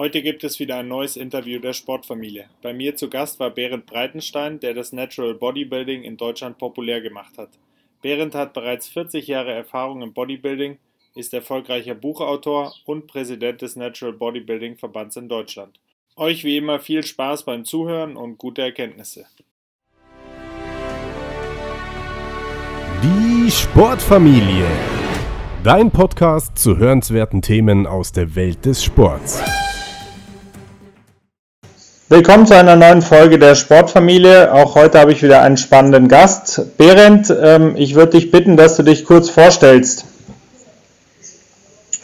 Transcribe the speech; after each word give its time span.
Heute 0.00 0.22
gibt 0.22 0.44
es 0.44 0.58
wieder 0.58 0.78
ein 0.78 0.88
neues 0.88 1.18
Interview 1.18 1.58
der 1.58 1.74
Sportfamilie. 1.74 2.46
Bei 2.62 2.72
mir 2.72 2.96
zu 2.96 3.10
Gast 3.10 3.38
war 3.38 3.50
Berend 3.50 3.84
Breitenstein, 3.84 4.58
der 4.58 4.72
das 4.72 4.94
Natural 4.94 5.34
Bodybuilding 5.34 6.04
in 6.04 6.16
Deutschland 6.16 6.56
populär 6.56 7.02
gemacht 7.02 7.36
hat. 7.36 7.50
Berend 8.00 8.34
hat 8.34 8.54
bereits 8.54 8.88
40 8.88 9.26
Jahre 9.26 9.52
Erfahrung 9.52 10.00
im 10.00 10.14
Bodybuilding, 10.14 10.78
ist 11.14 11.34
erfolgreicher 11.34 11.94
Buchautor 11.94 12.72
und 12.86 13.08
Präsident 13.08 13.60
des 13.60 13.76
Natural 13.76 14.14
Bodybuilding 14.14 14.78
Verbands 14.78 15.16
in 15.16 15.28
Deutschland. 15.28 15.78
Euch 16.16 16.44
wie 16.44 16.56
immer 16.56 16.80
viel 16.80 17.04
Spaß 17.04 17.44
beim 17.44 17.66
Zuhören 17.66 18.16
und 18.16 18.38
gute 18.38 18.62
Erkenntnisse. 18.62 19.26
Die 23.02 23.50
Sportfamilie. 23.50 24.66
Dein 25.62 25.90
Podcast 25.90 26.56
zu 26.56 26.78
hörenswerten 26.78 27.42
Themen 27.42 27.86
aus 27.86 28.12
der 28.12 28.34
Welt 28.34 28.64
des 28.64 28.82
Sports. 28.82 29.42
Willkommen 32.12 32.44
zu 32.44 32.56
einer 32.56 32.74
neuen 32.74 33.02
Folge 33.02 33.38
der 33.38 33.54
Sportfamilie. 33.54 34.52
Auch 34.52 34.74
heute 34.74 34.98
habe 34.98 35.12
ich 35.12 35.22
wieder 35.22 35.42
einen 35.42 35.56
spannenden 35.56 36.08
Gast. 36.08 36.60
Berend, 36.76 37.32
ähm, 37.40 37.76
ich 37.76 37.94
würde 37.94 38.18
dich 38.18 38.32
bitten, 38.32 38.56
dass 38.56 38.74
du 38.74 38.82
dich 38.82 39.04
kurz 39.04 39.30
vorstellst. 39.30 40.06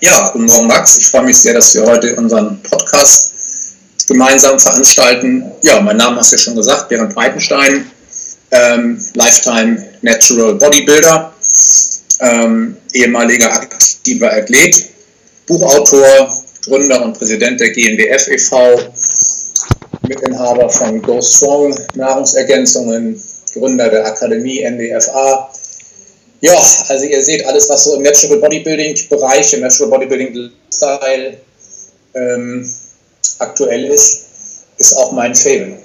Ja, 0.01 0.31
guten 0.31 0.45
Morgen 0.45 0.69
Max. 0.69 0.97
Ich 0.99 1.09
freue 1.09 1.25
mich 1.25 1.37
sehr, 1.37 1.55
dass 1.55 1.75
wir 1.75 1.85
heute 1.87 2.15
unseren 2.15 2.63
Podcast 2.63 3.33
gemeinsam 4.07 4.61
veranstalten. 4.61 5.51
Ja, 5.63 5.81
mein 5.81 5.97
Name 5.97 6.19
hast 6.19 6.31
du 6.31 6.37
ja 6.37 6.41
schon 6.41 6.55
gesagt, 6.55 6.89
Berend 6.89 7.13
Breitenstein, 7.13 7.91
ähm, 8.53 9.05
Lifetime 9.15 9.89
Natural 10.03 10.55
Bodybuilder, 10.55 11.35
ähm, 12.21 12.77
ehemaliger 12.93 13.53
aktiver 13.53 14.33
Athlet, 14.33 14.87
Buchautor, 15.49 16.33
Gründer 16.65 17.03
und 17.03 17.19
Präsident 17.19 17.59
der 17.59 17.71
GNWF 17.71 18.29
e.V., 18.29 18.93
Mitinhaber 20.09 20.69
von 20.69 21.03
Go 21.03 21.21
Strong 21.21 21.75
Nahrungsergänzungen, 21.95 23.21
Gründer 23.55 23.89
der 23.89 24.07
Akademie 24.07 24.63
NDFA. 24.63 25.51
Ja, 26.41 26.53
also 26.89 27.07
ihr 27.07 27.25
seht 27.25 27.47
alles, 27.47 27.69
was 27.71 27.85
so 27.85 27.97
im 27.97 28.03
Natural 28.03 28.39
Bodybuilding 28.39 28.97
Bereich, 29.09 29.53
im 29.55 29.61
Natural 29.61 29.91
Bodybuilding 29.91 30.51
Style 30.73 31.39
ähm, 32.15 32.71
aktuell 33.39 33.85
ist, 33.87 34.27
ist 34.79 34.97
auch 34.97 35.13
mein 35.13 35.35
Fable. 35.35 35.79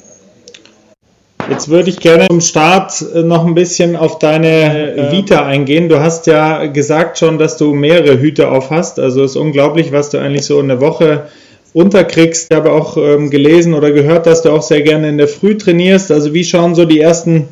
Jetzt 1.50 1.70
würde 1.70 1.90
ich 1.90 2.00
gerne 2.00 2.28
zum 2.28 2.42
Start 2.42 3.04
äh, 3.14 3.24
noch 3.24 3.46
ein 3.46 3.56
bisschen 3.56 3.96
auf 3.96 4.20
deine 4.20 4.96
äh, 4.96 5.12
Vita 5.12 5.46
eingehen. 5.46 5.90
Du 5.90 6.00
hast 6.00 6.28
ja 6.28 6.66
gesagt 6.68 7.18
schon, 7.18 7.38
dass 7.38 7.58
du 7.58 7.74
mehrere 7.74 8.20
Hüte 8.20 8.50
auf 8.50 8.70
hast. 8.70 9.00
Also 9.00 9.24
es 9.24 9.32
ist 9.32 9.38
unglaublich, 9.38 9.92
was 9.92 10.10
du 10.12 10.20
eigentlich 10.20 10.46
so 10.46 10.60
in 10.60 10.68
der 10.68 10.80
Woche 10.80 11.28
unterkriegst. 11.74 12.48
Ich 12.50 12.56
habe 12.56 12.72
auch 12.72 12.98
ähm, 12.98 13.30
gelesen 13.30 13.74
oder 13.74 13.92
gehört, 13.92 14.26
dass 14.26 14.42
du 14.42 14.52
auch 14.52 14.62
sehr 14.62 14.82
gerne 14.82 15.10
in 15.10 15.18
der 15.18 15.28
Früh 15.28 15.58
trainierst. 15.58 16.12
Also 16.12 16.34
wie 16.34 16.44
schauen 16.44 16.76
so 16.76 16.86
die 16.86 17.00
ersten 17.00 17.48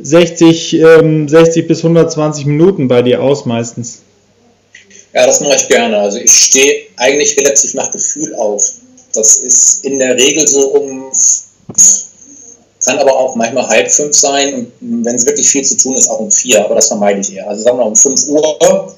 60, 0.00 0.80
ähm, 0.80 1.28
60 1.28 1.68
bis 1.68 1.78
120 1.78 2.46
Minuten 2.46 2.88
bei 2.88 3.02
dir 3.02 3.22
aus 3.22 3.44
meistens? 3.46 4.02
Ja, 5.14 5.26
das 5.26 5.40
mache 5.40 5.56
ich 5.56 5.68
gerne. 5.68 5.98
Also 5.98 6.18
ich 6.18 6.32
stehe 6.32 6.86
eigentlich 6.96 7.36
relativ 7.38 7.74
nach 7.74 7.90
Gefühl 7.90 8.34
auf. 8.34 8.64
Das 9.14 9.36
ist 9.36 9.84
in 9.84 9.98
der 9.98 10.16
Regel 10.16 10.46
so 10.48 10.68
um, 10.68 11.12
kann 12.84 12.98
aber 12.98 13.14
auch 13.14 13.36
manchmal 13.36 13.68
halb 13.68 13.90
fünf 13.90 14.16
sein 14.16 14.54
und 14.80 15.04
wenn 15.04 15.14
es 15.14 15.26
wirklich 15.26 15.48
viel 15.50 15.62
zu 15.62 15.76
tun 15.76 15.94
ist, 15.96 16.08
auch 16.08 16.18
um 16.18 16.30
vier, 16.30 16.64
aber 16.64 16.74
das 16.74 16.88
vermeide 16.88 17.20
ich 17.20 17.34
eher. 17.34 17.46
Also 17.46 17.62
sagen 17.62 17.78
wir 17.78 17.86
um 17.86 17.94
fünf 17.94 18.26
Uhr, 18.28 18.96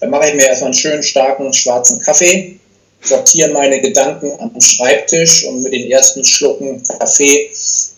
dann 0.00 0.10
mache 0.10 0.28
ich 0.28 0.34
mir 0.34 0.46
erstmal 0.46 0.68
einen 0.68 0.74
schönen 0.74 1.02
starken 1.02 1.52
schwarzen 1.52 2.00
Kaffee 2.00 2.58
sortiere 3.02 3.50
meine 3.50 3.80
Gedanken 3.80 4.32
am 4.38 4.60
Schreibtisch 4.60 5.46
und 5.46 5.62
mit 5.62 5.72
den 5.72 5.90
ersten 5.90 6.24
Schlucken 6.24 6.82
Kaffee 6.82 7.50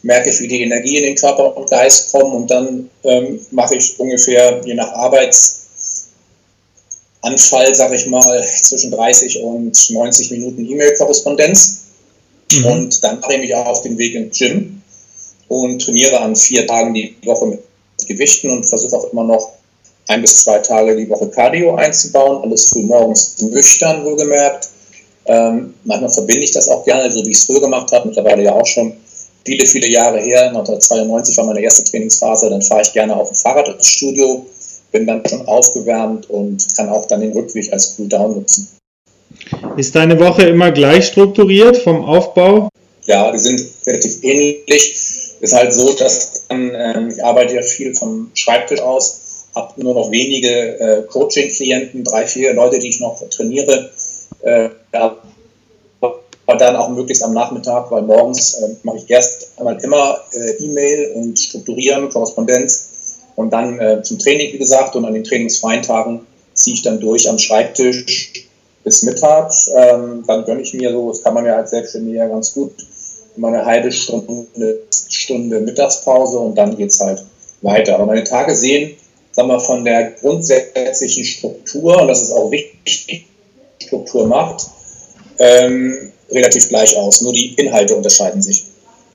merke 0.03 0.31
ich, 0.31 0.41
wie 0.41 0.49
die 0.49 0.63
Energie 0.63 0.99
in 0.99 1.05
den 1.05 1.17
Körper 1.17 1.57
und 1.57 1.71
Geist 1.71 2.13
kommen 2.13 2.33
und 2.33 2.51
dann 2.51 2.91
ähm, 3.05 3.41
mache 3.51 3.77
ich 3.77 3.99
ungefähr 3.99 4.61
je 4.65 4.75
nach 4.75 4.93
Arbeitsanfall, 4.93 7.75
sage 7.75 7.97
ich 7.97 8.07
mal, 8.07 8.43
zwischen 8.63 8.91
30 8.91 9.43
und 9.43 9.91
90 9.91 10.31
Minuten 10.31 10.71
E-Mail-Korrespondenz 10.71 11.81
mhm. 12.53 12.67
und 12.67 13.05
dann 13.05 13.21
mache 13.21 13.35
ich 13.35 13.41
mich 13.41 13.55
auch 13.55 13.67
auf 13.67 13.83
den 13.83 13.99
Weg 13.99 14.15
ins 14.15 14.39
Gym 14.39 14.83
und 15.49 15.83
trainiere 15.83 16.19
an 16.21 16.35
vier 16.35 16.67
Tagen 16.67 16.95
die 16.95 17.15
Woche 17.25 17.47
mit 17.47 17.61
Gewichten 18.07 18.51
und 18.51 18.67
versuche 18.67 18.97
auch 18.97 19.13
immer 19.13 19.25
noch 19.25 19.53
ein 20.09 20.21
bis 20.21 20.45
zwei 20.45 20.59
Tage 20.59 20.97
die 20.97 21.09
Woche 21.09 21.31
Cardio 21.31 21.77
einzubauen, 21.77 22.43
alles 22.43 22.69
früh 22.69 22.83
morgens 22.83 23.41
nüchtern 23.41 24.05
wohlgemerkt 24.05 24.69
ähm, 25.27 25.75
manchmal 25.85 26.11
verbinde 26.11 26.45
ich 26.45 26.53
das 26.53 26.69
auch 26.69 26.85
gerne, 26.85 27.11
so 27.11 27.25
wie 27.25 27.31
ich 27.31 27.39
es 27.39 27.45
früher 27.45 27.61
gemacht 27.61 27.91
habe, 27.93 28.09
mittlerweile 28.09 28.43
ja 28.43 28.53
auch 28.53 28.67
schon 28.67 28.95
viele, 29.45 29.67
viele 29.67 29.89
Jahre 29.89 30.21
her. 30.21 30.49
1992 30.49 31.37
war 31.37 31.45
meine 31.47 31.61
erste 31.61 31.85
Trainingsphase, 31.85 32.51
dann 32.51 32.63
fahre 32.63 32.83
ich 32.83 32.93
gerne 32.93 33.17
auf 33.17 33.29
dem 33.29 33.37
Fahrrad 33.37 33.69
ins 33.69 33.89
Studio, 33.89 34.47
bin 34.93 35.07
dann 35.07 35.23
schon 35.27 35.47
aufgewärmt 35.47 36.29
und 36.31 36.67
kann 36.77 36.89
auch 36.89 37.07
dann 37.07 37.21
den 37.21 37.33
Rückweg 37.33 37.73
als 37.73 37.97
Cooldown 37.97 38.35
nutzen. 38.35 38.69
Ist 39.77 39.95
deine 39.95 40.19
Woche 40.21 40.43
immer 40.43 40.71
gleich 40.71 41.07
strukturiert 41.07 41.77
vom 41.79 42.05
Aufbau? 42.05 42.69
Ja, 43.07 43.31
die 43.33 43.39
sind 43.39 43.63
relativ 43.87 44.23
ähnlich. 44.23 44.95
Ist 45.41 45.55
halt 45.55 45.75
so, 45.75 45.93
dass 45.93 46.47
dann, 46.49 46.73
ähm, 46.75 47.11
ich 47.11 47.23
arbeite 47.23 47.55
ja 47.55 47.63
viel 47.63 47.95
vom 47.95 48.31
Schreibtisch 48.35 48.81
aus, 48.81 49.47
habe 49.55 49.83
nur 49.83 49.95
noch 49.95 50.11
wenige 50.11 50.49
äh, 50.79 51.03
Coaching-Klienten, 51.03 52.05
drei, 52.05 52.27
vier 52.27 52.55
Leute, 52.55 52.79
die 52.79 52.89
ich 52.89 53.01
noch 53.01 53.21
trainiere 53.29 53.91
äh, 54.45 54.71
aber 56.47 56.59
dann 56.59 56.77
auch 56.77 56.91
möglichst 56.91 57.25
am 57.25 57.33
Nachmittag, 57.33 57.91
weil 57.91 58.03
morgens 58.03 58.55
äh, 58.55 58.77
mache 58.83 58.99
ich 58.99 59.09
erst 59.09 59.59
einmal 59.59 59.79
immer 59.83 60.21
äh, 60.33 60.63
E-Mail 60.63 61.13
und 61.15 61.39
Strukturieren, 61.39 62.11
Korrespondenz 62.11 62.91
und 63.37 63.51
dann 63.51 63.79
äh, 63.79 64.03
zum 64.03 64.19
Training, 64.19 64.53
wie 64.53 64.59
gesagt, 64.59 64.95
und 64.95 65.05
an 65.05 65.15
den 65.15 65.25
trainingsfreien 65.25 65.83
Tagen 65.83 66.27
ziehe 66.53 66.75
ich 66.75 66.83
dann 66.83 67.01
durch 67.01 67.29
am 67.29 67.39
Schreibtisch 67.39 68.47
bis 68.85 69.03
mittags. 69.03 69.71
Ähm, 69.75 70.23
dann 70.27 70.45
gönne 70.45 70.61
ich 70.61 70.75
mir 70.75 70.93
so, 70.93 71.11
das 71.11 71.23
kann 71.23 71.35
man 71.35 71.47
ja 71.47 71.57
als 71.57 71.71
Selbstständiger 71.71 72.29
ganz 72.29 72.53
gut, 72.53 72.73
immer 73.37 73.49
eine 73.49 73.65
halbe 73.65 73.91
Stunde, 73.91 74.47
Stunde 75.09 75.61
Mittagspause 75.61 76.39
und 76.39 76.57
dann 76.57 76.77
geht 76.77 76.91
es 76.91 77.01
halt 77.01 77.25
weiter. 77.63 77.95
Aber 77.95 78.07
meine 78.07 78.23
Tage 78.23 78.55
sehen, 78.55 78.97
sagen 79.33 79.49
wir, 79.49 79.59
von 79.59 79.85
der 79.85 80.13
grundsätzlichen 80.13 81.25
Struktur, 81.25 82.03
und 82.03 82.09
das 82.09 82.23
ist 82.23 82.33
auch 82.33 82.51
wichtig, 82.51 83.27
Struktur 83.87 84.27
macht, 84.27 84.67
ähm, 85.39 86.13
relativ 86.31 86.69
gleich 86.69 86.97
aus. 86.97 87.21
Nur 87.21 87.33
die 87.33 87.55
Inhalte 87.55 87.95
unterscheiden 87.95 88.43
sich. 88.43 88.65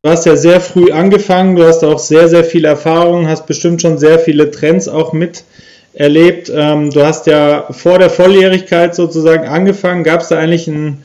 Du 0.02 0.10
hast 0.10 0.26
ja 0.26 0.38
sehr 0.38 0.62
früh 0.62 0.92
angefangen, 0.92 1.58
du 1.58 1.66
hast 1.66 1.84
auch 1.84 2.00
sehr, 2.00 2.30
sehr 2.30 2.46
viel 2.46 2.64
Erfahrung, 2.64 3.28
hast 3.28 3.48
bestimmt 3.48 3.82
schon 3.82 3.98
sehr 3.98 4.18
viele 4.18 4.50
Trends 4.50 4.88
auch 4.88 5.12
miterlebt. 5.12 6.50
Ähm, 6.56 6.90
du 6.92 7.06
hast 7.06 7.28
ja 7.28 7.68
vor 7.72 8.00
der 8.00 8.10
Volljährigkeit 8.10 8.96
sozusagen 8.96 9.48
angefangen. 9.48 10.06
Gab 10.06 10.22
es 10.22 10.30
da 10.30 10.38
eigentlich 10.38 10.68
ein, 10.68 11.04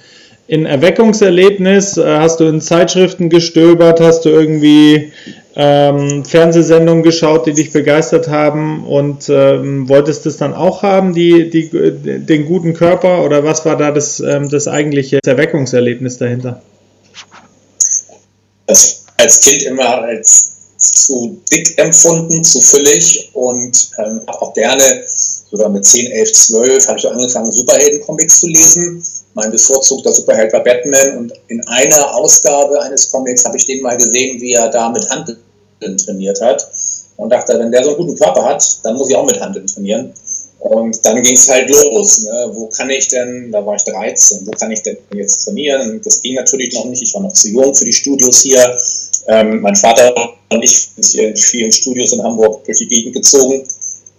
ein 0.51 0.67
Erweckungserlebnis? 0.67 1.97
Äh, 1.97 2.19
hast 2.19 2.41
du 2.41 2.45
in 2.45 2.61
Zeitschriften 2.61 3.31
gestöbert? 3.31 4.01
Hast 4.01 4.25
du 4.25 4.29
irgendwie 4.29 5.13
ähm, 5.57 6.25
Fernsehsendungen 6.25 7.03
geschaut, 7.03 7.47
die 7.47 7.53
dich 7.53 7.73
begeistert 7.73 8.29
haben 8.29 8.87
und 8.87 9.29
ähm, 9.29 9.89
wolltest 9.89 10.27
das 10.27 10.37
dann 10.37 10.53
auch 10.53 10.83
haben, 10.83 11.15
die, 11.15 11.49
die, 11.49 11.71
den 11.71 12.47
guten 12.47 12.75
Körper 12.75 13.25
oder 13.25 13.45
was 13.45 13.65
war 13.65 13.77
da 13.77 13.93
das, 13.93 14.21
ähm, 14.21 14.51
das 14.51 14.67
eigentliche 14.67 15.21
Erweckungserlebnis 15.25 16.19
dahinter? 16.19 16.61
Das 18.67 19.05
als 19.17 19.41
Kind 19.41 19.63
immer 19.63 20.03
als 20.03 20.51
zu 20.77 21.41
dick 21.53 21.79
empfunden, 21.79 22.43
zu 22.43 22.61
füllig 22.61 23.31
und 23.33 23.91
ähm, 23.99 24.23
auch 24.27 24.53
gerne, 24.55 25.05
sogar 25.07 25.69
mit 25.69 25.87
10, 25.87 26.11
11, 26.11 26.33
12, 26.33 26.89
habe 26.89 26.99
ich 26.99 27.09
angefangen, 27.09 27.53
Superhelden-Comics 27.53 28.41
zu 28.41 28.49
lesen. 28.49 29.03
Mein 29.35 29.51
bevorzugter 29.51 30.13
Superheld 30.13 30.53
war 30.53 30.63
Batman 30.63 31.19
und 31.19 31.33
in 31.49 31.61
einer 31.67 32.15
Ausgabe 32.15 32.81
eines 32.83 33.11
Comics 33.11 33.45
habe 33.45 33.57
ich 33.57 33.67
den 33.67 33.83
mal 33.83 33.97
gesehen, 33.97 34.41
wie 34.41 34.53
er 34.53 34.69
da 34.69 34.89
mit 34.89 35.09
Hand 35.11 35.37
trainiert 36.05 36.41
hat. 36.41 36.69
Und 37.17 37.31
dachte, 37.31 37.59
wenn 37.59 37.71
der 37.71 37.85
so 37.85 37.91
einen 37.91 37.99
guten 37.99 38.17
Körper 38.17 38.45
hat, 38.45 38.79
dann 38.83 38.97
muss 38.97 39.09
ich 39.09 39.17
auch 39.17 39.27
mit 39.27 39.41
Handeln 39.41 39.67
trainieren. 39.67 40.13
Und 40.59 41.05
dann 41.05 41.23
ging 41.23 41.35
es 41.35 41.49
halt 41.49 41.69
los. 41.69 42.23
Ne? 42.23 42.51
Wo 42.53 42.69
kann 42.69 42.89
ich 42.91 43.09
denn, 43.09 43.53
da 43.53 43.65
war 43.65 43.77
ich 43.77 43.85
13, 43.85 44.47
wo 44.47 44.51
kann 44.53 44.71
ich 44.71 44.83
denn 44.83 44.97
jetzt 45.13 45.45
trainieren? 45.45 46.01
Das 46.03 46.21
ging 46.23 46.35
natürlich 46.35 46.73
noch 46.75 46.87
nicht. 46.87 47.03
Ich 47.03 47.15
war 47.15 47.23
noch 47.23 47.33
zu 47.33 47.49
jung 47.49 47.75
für 47.75 47.85
die 47.85 47.93
Studios 47.93 48.43
hier. 48.43 48.77
Ähm, 49.27 49.61
mein 49.61 49.77
Vater 49.77 50.15
und 50.51 50.63
ich 50.63 50.89
sind 50.97 51.07
hier 51.07 51.29
in 51.29 51.37
vielen 51.37 51.71
Studios 51.71 52.13
in 52.13 52.23
Hamburg 52.23 52.65
durch 52.65 52.79
die 52.79 52.89
Gegend 52.89 53.15
gezogen. 53.15 53.67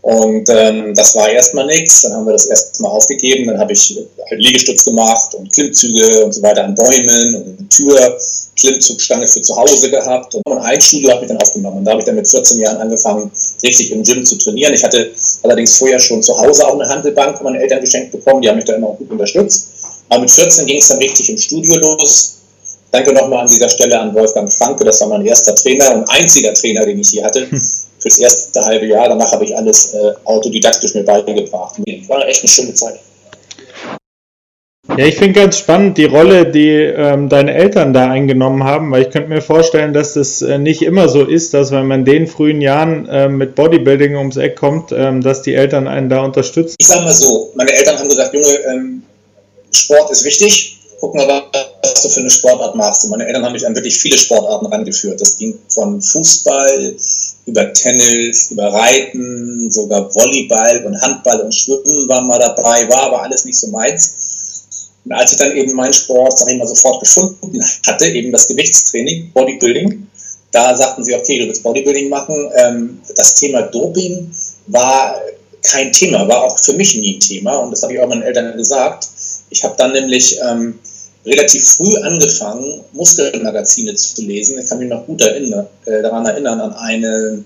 Und 0.05 0.47
ähm, 0.49 0.93
das 0.93 1.15
war 1.15 1.31
erstmal 1.31 1.65
nichts. 1.65 2.03
Dann 2.03 2.13
haben 2.13 2.27
wir 2.27 2.33
das 2.33 2.45
erstmal 2.45 2.91
aufgegeben. 2.91 3.47
Dann 3.47 3.57
habe 3.57 3.73
ich 3.73 3.97
halt 4.29 4.39
Liegestütz 4.39 4.85
gemacht 4.85 5.33
und 5.33 5.51
Klimmzüge 5.51 6.23
und 6.23 6.31
so 6.31 6.43
weiter 6.43 6.63
an 6.63 6.75
Bäumen 6.75 7.35
und 7.35 7.57
eine 7.57 7.69
Tür. 7.69 8.15
Klimmzugstange 8.55 9.27
für 9.27 9.41
zu 9.41 9.55
Hause 9.55 9.89
gehabt 9.89 10.35
und 10.35 10.57
ein 10.59 10.79
Studio 10.79 11.11
habe 11.11 11.23
ich 11.23 11.27
dann 11.27 11.37
aufgenommen. 11.37 11.79
Und 11.79 11.85
da 11.85 11.91
habe 11.91 12.01
ich 12.01 12.05
dann 12.05 12.15
mit 12.15 12.27
14 12.27 12.59
Jahren 12.59 12.77
angefangen, 12.77 13.31
richtig 13.63 13.91
im 13.91 14.03
Gym 14.03 14.23
zu 14.23 14.37
trainieren. 14.37 14.73
Ich 14.75 14.83
hatte 14.83 15.11
allerdings 15.41 15.77
vorher 15.79 15.99
schon 15.99 16.21
zu 16.21 16.37
Hause 16.37 16.67
auch 16.67 16.79
eine 16.79 16.87
Handelbank 16.87 17.37
von 17.37 17.45
meinen 17.45 17.61
Eltern 17.61 17.81
geschenkt 17.81 18.11
bekommen, 18.11 18.41
die 18.41 18.47
haben 18.47 18.55
mich 18.55 18.65
da 18.65 18.73
immer 18.73 18.89
auch 18.89 18.97
gut 18.97 19.09
unterstützt. 19.09 19.69
Aber 20.09 20.21
mit 20.21 20.31
14 20.31 20.67
ging 20.67 20.77
es 20.77 20.87
dann 20.87 20.99
richtig 20.99 21.29
im 21.29 21.37
Studio 21.37 21.77
los. 21.77 22.35
Danke 22.91 23.11
nochmal 23.11 23.39
an 23.39 23.49
dieser 23.49 23.67
Stelle 23.67 23.99
an 23.99 24.13
Wolfgang 24.13 24.53
Franke, 24.53 24.85
das 24.85 25.01
war 25.01 25.09
mein 25.09 25.25
erster 25.25 25.53
Trainer 25.55 25.95
und 25.95 26.09
einziger 26.09 26.53
Trainer, 26.53 26.85
den 26.85 26.99
ich 26.99 27.09
hier 27.09 27.25
hatte. 27.25 27.47
Fürs 28.05 28.19
erste 28.19 28.63
halbe 28.63 28.85
Jahr. 28.85 29.09
Danach 29.09 29.31
habe 29.31 29.45
ich 29.45 29.57
alles 29.57 29.95
äh, 29.95 30.11
autodidaktisch 30.25 30.93
mir 30.93 31.03
beigebracht. 31.03 31.79
War 32.07 32.27
echt 32.27 32.43
eine 32.43 32.49
schöne 32.49 32.73
Zeit. 32.75 32.99
Ja, 34.95 35.07
ich 35.07 35.15
finde 35.15 35.39
ganz 35.39 35.57
spannend 35.57 35.97
die 35.97 36.05
Rolle, 36.05 36.45
die 36.45 36.69
ähm, 36.69 37.29
deine 37.29 37.55
Eltern 37.55 37.93
da 37.93 38.11
eingenommen 38.11 38.63
haben, 38.63 38.91
weil 38.91 39.01
ich 39.01 39.09
könnte 39.09 39.29
mir 39.29 39.41
vorstellen, 39.41 39.91
dass 39.91 40.13
das 40.13 40.43
äh, 40.43 40.59
nicht 40.59 40.83
immer 40.83 41.09
so 41.09 41.25
ist, 41.25 41.55
dass 41.55 41.71
wenn 41.71 41.87
man 41.87 42.01
in 42.01 42.05
den 42.05 42.27
frühen 42.27 42.61
Jahren 42.61 43.09
äh, 43.09 43.27
mit 43.27 43.55
Bodybuilding 43.55 44.15
ums 44.15 44.37
Eck 44.37 44.55
kommt, 44.55 44.91
ähm, 44.91 45.21
dass 45.21 45.41
die 45.41 45.55
Eltern 45.55 45.87
einen 45.87 46.07
da 46.07 46.23
unterstützen. 46.23 46.75
Ich 46.77 46.85
sage 46.85 47.05
mal 47.05 47.11
so, 47.11 47.51
meine 47.55 47.73
Eltern 47.73 47.97
haben 47.97 48.07
gesagt, 48.07 48.35
Junge, 48.35 48.59
ähm, 48.71 49.03
Sport 49.71 50.11
ist 50.11 50.23
wichtig, 50.25 50.77
guck 50.99 51.15
mal, 51.15 51.27
was 51.81 52.03
du 52.03 52.09
für 52.09 52.19
eine 52.19 52.29
Sportart 52.29 52.75
machst. 52.75 53.03
Und 53.03 53.09
meine 53.09 53.25
Eltern 53.25 53.43
haben 53.43 53.53
mich 53.53 53.65
an 53.65 53.73
wirklich 53.73 53.97
viele 53.97 54.17
Sportarten 54.17 54.67
rangeführt. 54.67 55.19
Das 55.19 55.35
ging 55.35 55.57
von 55.67 55.99
Fußball 55.99 56.93
über 57.45 57.71
Tennis, 57.73 58.51
über 58.51 58.73
Reiten, 58.73 59.69
sogar 59.69 60.13
Volleyball 60.13 60.85
und 60.85 60.99
Handball 61.01 61.41
und 61.41 61.53
Schwimmen 61.53 62.09
waren 62.09 62.27
mal 62.27 62.39
dabei, 62.39 62.87
war 62.89 63.03
aber 63.03 63.21
alles 63.23 63.45
nicht 63.45 63.57
so 63.57 63.67
meins. 63.67 64.89
Und 65.05 65.11
als 65.11 65.33
ich 65.33 65.37
dann 65.37 65.55
eben 65.55 65.73
meinen 65.73 65.93
Sport, 65.93 66.37
sag 66.37 66.49
ich 66.49 66.57
mal, 66.57 66.67
sofort 66.67 66.99
gefunden 67.01 67.61
hatte, 67.85 68.07
eben 68.07 68.31
das 68.31 68.47
Gewichtstraining, 68.47 69.31
Bodybuilding, 69.33 70.07
da 70.51 70.75
sagten 70.75 71.03
sie, 71.03 71.13
okay, 71.13 71.39
du 71.39 71.47
willst 71.47 71.63
Bodybuilding 71.63 72.09
machen. 72.09 72.49
Ähm, 72.55 73.01
das 73.15 73.35
Thema 73.35 73.63
Doping 73.63 74.31
war 74.67 75.21
kein 75.61 75.91
Thema, 75.91 76.27
war 76.27 76.43
auch 76.43 76.57
für 76.59 76.73
mich 76.73 76.95
nie 76.95 77.17
ein 77.17 77.19
Thema. 77.19 77.57
Und 77.57 77.71
das 77.71 77.83
habe 77.83 77.93
ich 77.93 77.99
auch 77.99 78.07
meinen 78.07 78.23
Eltern 78.23 78.55
gesagt. 78.55 79.07
Ich 79.49 79.63
habe 79.63 79.75
dann 79.77 79.91
nämlich 79.91 80.39
ähm, 80.49 80.79
relativ 81.25 81.67
früh 81.67 81.95
angefangen, 81.97 82.81
Muskelmagazine 82.93 83.95
zu 83.95 84.21
lesen. 84.21 84.59
Ich 84.59 84.69
kann 84.69 84.79
mich 84.79 84.89
noch 84.89 85.05
gut 85.05 85.21
erinnern, 85.21 85.67
äh, 85.85 86.01
daran 86.01 86.25
erinnern, 86.25 86.61
an 86.61 86.73
eine, 86.73 87.43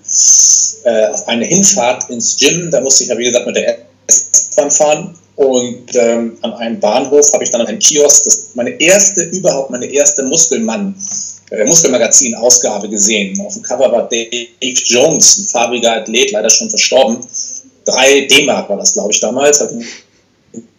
äh, 0.84 1.08
auf 1.08 1.28
eine 1.28 1.46
Hinfahrt 1.46 2.10
ins 2.10 2.38
Gym. 2.38 2.70
Da 2.72 2.82
musste 2.82 3.04
ich 3.04 3.10
ja, 3.10 3.18
wie 3.18 3.24
gesagt, 3.24 3.46
mit 3.46 3.56
der 3.56 3.80
S-Bahn 4.08 4.72
fahren. 4.72 5.16
Und 5.36 5.96
ähm, 5.96 6.38
an 6.42 6.54
einem 6.56 6.80
Bahnhof 6.82 7.32
habe 7.32 7.46
ich 7.46 7.50
dann 7.50 7.66
einen 7.66 7.80
Kiosk, 7.80 8.26
das 8.26 8.50
meine 8.56 8.72
erste, 8.82 9.24
überhaupt 9.24 9.70
meine 9.70 9.86
erste 9.86 10.24
Muskelmann, 10.24 10.94
äh, 11.52 11.64
Muskelmagazin-Ausgabe 11.64 12.90
gesehen. 12.90 13.40
Auf 13.40 13.54
dem 13.54 13.64
Cover 13.64 13.90
war 13.90 14.10
Dave 14.10 14.50
Jones, 14.60 15.38
ein 15.38 15.46
farbiger 15.46 15.94
Athlet, 15.94 16.32
leider 16.32 16.50
schon 16.50 16.70
verstorben. 16.70 17.20
Drei 17.86 18.28
D-Mark 18.28 18.70
war 18.70 18.78
das, 18.78 18.92
glaube 18.92 19.14
ich, 19.14 19.22
damals. 19.22 19.66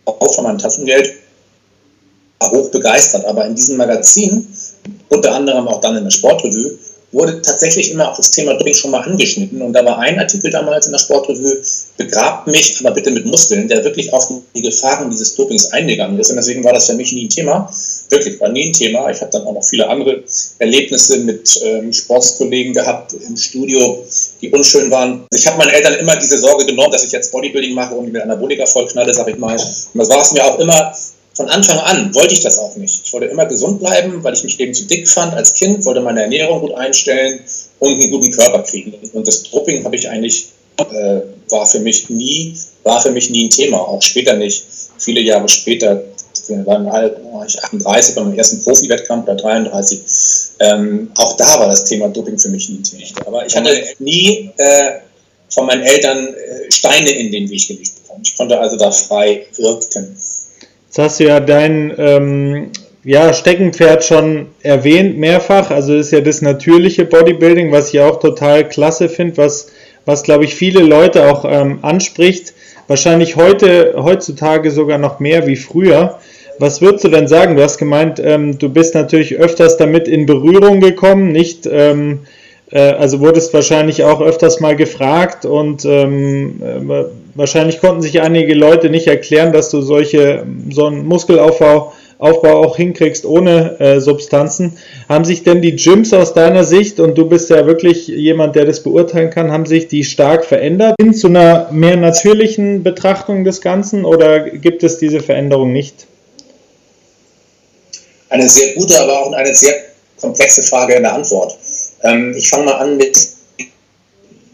Auch 0.04 0.34
von 0.34 0.44
meinem 0.44 0.58
Taschengeld. 0.58 1.10
Hoch 2.48 2.70
begeistert. 2.70 3.24
Aber 3.24 3.46
in 3.46 3.54
diesem 3.54 3.76
Magazin, 3.76 4.46
unter 5.08 5.34
anderem 5.34 5.68
auch 5.68 5.80
dann 5.80 5.96
in 5.96 6.04
der 6.04 6.10
Sportrevue, 6.10 6.78
wurde 7.12 7.42
tatsächlich 7.42 7.90
immer 7.90 8.10
auch 8.10 8.16
das 8.16 8.30
Thema 8.30 8.54
Doping 8.54 8.74
schon 8.74 8.92
mal 8.92 9.00
angeschnitten. 9.00 9.60
Und 9.62 9.72
da 9.72 9.84
war 9.84 9.98
ein 9.98 10.18
Artikel 10.18 10.50
damals 10.50 10.86
in 10.86 10.92
der 10.92 10.98
Sportrevue, 10.98 11.60
begrabt 11.96 12.46
mich, 12.46 12.76
aber 12.80 12.92
bitte 12.92 13.10
mit 13.10 13.26
Muskeln, 13.26 13.68
der 13.68 13.82
wirklich 13.84 14.12
auf 14.12 14.28
die 14.54 14.62
Gefahren 14.62 15.10
dieses 15.10 15.34
Dopings 15.34 15.72
eingegangen 15.72 16.18
ist. 16.18 16.30
Und 16.30 16.36
deswegen 16.36 16.62
war 16.62 16.72
das 16.72 16.86
für 16.86 16.94
mich 16.94 17.12
nie 17.12 17.24
ein 17.24 17.28
Thema. 17.28 17.70
Wirklich, 18.10 18.40
war 18.40 18.48
nie 18.48 18.66
ein 18.66 18.72
Thema. 18.72 19.10
Ich 19.10 19.20
habe 19.20 19.30
dann 19.32 19.42
auch 19.42 19.54
noch 19.54 19.64
viele 19.64 19.88
andere 19.88 20.22
Erlebnisse 20.58 21.18
mit 21.18 21.60
ähm, 21.64 21.92
Sportskollegen 21.92 22.72
gehabt 22.72 23.12
im 23.12 23.36
Studio, 23.36 24.04
die 24.40 24.50
unschön 24.50 24.90
waren. 24.90 25.26
Ich 25.32 25.46
habe 25.46 25.58
meinen 25.58 25.70
Eltern 25.70 25.94
immer 25.94 26.16
diese 26.16 26.38
Sorge 26.38 26.66
genommen, 26.66 26.92
dass 26.92 27.04
ich 27.04 27.12
jetzt 27.12 27.32
Bodybuilding 27.32 27.74
mache 27.74 27.94
und 27.94 28.12
mit 28.12 28.22
Anabolika 28.22 28.66
vollknalle, 28.66 29.12
sag 29.12 29.28
ich 29.28 29.38
mal. 29.38 29.56
Und 29.58 29.98
das 29.98 30.08
war 30.08 30.22
es 30.22 30.32
mir 30.32 30.44
auch 30.44 30.58
immer 30.60 30.94
von 31.40 31.48
Anfang 31.48 31.78
an 31.78 32.14
wollte 32.14 32.34
ich 32.34 32.42
das 32.42 32.58
auch 32.58 32.76
nicht. 32.76 33.00
Ich 33.02 33.12
wollte 33.14 33.28
immer 33.28 33.46
gesund 33.46 33.80
bleiben, 33.80 34.22
weil 34.22 34.34
ich 34.34 34.44
mich 34.44 34.60
eben 34.60 34.74
zu 34.74 34.84
dick 34.84 35.08
fand 35.08 35.32
als 35.32 35.54
Kind, 35.54 35.82
wollte 35.86 36.02
meine 36.02 36.20
Ernährung 36.20 36.60
gut 36.60 36.74
einstellen 36.74 37.40
und 37.78 37.92
einen 37.92 38.10
guten 38.10 38.30
Körper 38.30 38.62
kriegen. 38.62 38.92
Und 39.14 39.26
das 39.26 39.44
Drupping 39.44 39.82
habe 39.82 39.96
ich 39.96 40.06
eigentlich, 40.06 40.48
äh, 40.76 41.20
war 41.48 41.64
für 41.64 41.78
mich 41.78 42.10
nie, 42.10 42.54
war 42.82 43.00
für 43.00 43.10
mich 43.10 43.30
nie 43.30 43.46
ein 43.46 43.50
Thema, 43.50 43.78
auch 43.78 44.02
später 44.02 44.34
nicht. 44.34 44.64
Viele 44.98 45.22
Jahre 45.22 45.48
später, 45.48 46.04
war 46.48 47.46
ich 47.46 47.64
38 47.64 48.16
bei 48.16 48.22
meinem 48.22 48.36
ersten 48.36 48.62
Profi-Wettkampf 48.62 49.26
oder 49.26 49.36
33. 49.36 50.00
Ähm, 50.58 51.10
auch 51.16 51.38
da 51.38 51.58
war 51.58 51.68
das 51.68 51.86
Thema 51.86 52.08
Doping 52.08 52.38
für 52.38 52.50
mich 52.50 52.68
nie 52.68 52.80
ein 52.80 52.84
Thema. 52.84 53.26
Aber 53.26 53.46
ich 53.46 53.56
hatte 53.56 53.82
nie 53.98 54.50
äh, 54.58 54.90
von 55.48 55.64
meinen 55.64 55.84
Eltern 55.84 56.34
äh, 56.34 56.70
Steine 56.70 57.10
in 57.12 57.32
den 57.32 57.48
Weg 57.48 57.66
gelegt 57.66 57.94
bekommen. 58.02 58.20
Ich 58.24 58.36
konnte 58.36 58.60
also 58.60 58.76
da 58.76 58.90
frei 58.90 59.46
wirken. 59.56 60.18
Jetzt 60.90 60.98
hast 60.98 61.20
du 61.20 61.24
ja 61.28 61.38
dein 61.38 61.94
ähm, 61.98 62.70
ja, 63.04 63.32
Steckenpferd 63.32 64.04
schon 64.04 64.46
erwähnt, 64.64 65.18
mehrfach. 65.18 65.70
Also 65.70 65.94
ist 65.94 66.10
ja 66.10 66.20
das 66.20 66.42
natürliche 66.42 67.04
Bodybuilding, 67.04 67.70
was 67.70 67.94
ich 67.94 68.00
auch 68.00 68.18
total 68.18 68.68
klasse 68.68 69.08
finde, 69.08 69.36
was, 69.36 69.70
was 70.04 70.24
glaube 70.24 70.46
ich 70.46 70.56
viele 70.56 70.80
Leute 70.80 71.30
auch 71.30 71.44
ähm, 71.48 71.78
anspricht. 71.82 72.54
Wahrscheinlich 72.88 73.36
heute, 73.36 73.94
heutzutage 73.98 74.72
sogar 74.72 74.98
noch 74.98 75.20
mehr 75.20 75.46
wie 75.46 75.54
früher. 75.54 76.18
Was 76.58 76.82
würdest 76.82 77.04
du 77.04 77.08
denn 77.08 77.28
sagen? 77.28 77.54
Du 77.54 77.62
hast 77.62 77.78
gemeint, 77.78 78.18
ähm, 78.18 78.58
du 78.58 78.68
bist 78.68 78.96
natürlich 78.96 79.36
öfters 79.36 79.76
damit 79.76 80.08
in 80.08 80.26
Berührung 80.26 80.80
gekommen, 80.80 81.30
nicht 81.30 81.68
ähm, 81.70 82.22
äh, 82.72 82.80
also 82.80 83.20
wurdest 83.20 83.54
wahrscheinlich 83.54 84.02
auch 84.02 84.20
öfters 84.20 84.58
mal 84.58 84.74
gefragt 84.74 85.44
und 85.44 85.84
ähm, 85.84 86.60
äh, 86.90 87.04
wahrscheinlich 87.34 87.80
konnten 87.80 88.02
sich 88.02 88.20
einige 88.20 88.54
Leute 88.54 88.90
nicht 88.90 89.06
erklären, 89.06 89.52
dass 89.52 89.70
du 89.70 89.80
solche 89.80 90.46
so 90.70 90.86
einen 90.86 91.06
Muskelaufbau 91.06 91.92
Aufbau 92.20 92.62
auch 92.62 92.76
hinkriegst 92.76 93.24
ohne 93.24 93.80
äh, 93.80 94.00
Substanzen. 94.00 94.76
Haben 95.08 95.24
sich 95.24 95.42
denn 95.42 95.62
die 95.62 95.74
Gyms 95.74 96.12
aus 96.12 96.34
deiner 96.34 96.64
Sicht, 96.64 97.00
und 97.00 97.16
du 97.16 97.26
bist 97.26 97.48
ja 97.48 97.66
wirklich 97.66 98.08
jemand, 98.08 98.56
der 98.56 98.66
das 98.66 98.82
beurteilen 98.82 99.30
kann, 99.30 99.50
haben 99.50 99.64
sich 99.64 99.88
die 99.88 100.04
stark 100.04 100.44
verändert 100.44 100.96
hin 101.00 101.14
zu 101.14 101.28
einer 101.28 101.72
mehr 101.72 101.96
natürlichen 101.96 102.82
Betrachtung 102.82 103.44
des 103.44 103.62
Ganzen 103.62 104.04
oder 104.04 104.40
gibt 104.50 104.82
es 104.82 104.98
diese 104.98 105.20
Veränderung 105.20 105.72
nicht? 105.72 106.06
Eine 108.28 108.48
sehr 108.48 108.74
gute, 108.74 109.00
aber 109.00 109.20
auch 109.20 109.32
eine 109.32 109.54
sehr 109.54 109.74
komplexe 110.20 110.62
Frage 110.62 110.94
in 110.94 111.02
der 111.02 111.14
Antwort. 111.14 111.56
Ähm, 112.02 112.34
ich 112.36 112.50
fange 112.50 112.66
mal 112.66 112.74
an 112.74 112.98
mit, 112.98 113.18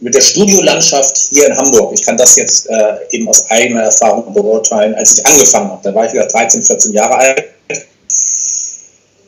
mit 0.00 0.14
der 0.14 0.20
Studiolandschaft 0.20 1.16
hier 1.30 1.46
in 1.46 1.56
Hamburg. 1.56 1.92
Ich 1.94 2.04
kann 2.04 2.16
das 2.16 2.36
jetzt 2.36 2.68
äh, 2.68 2.96
eben 3.10 3.28
aus 3.28 3.48
eigener 3.50 3.82
Erfahrung 3.82 4.32
beurteilen. 4.32 4.94
Als 4.94 5.18
ich 5.18 5.26
angefangen 5.26 5.70
habe, 5.70 5.80
da 5.82 5.94
war 5.94 6.06
ich 6.06 6.12
wieder 6.12 6.26
13, 6.26 6.62
14 6.62 6.92
Jahre 6.92 7.16
alt, 7.16 7.44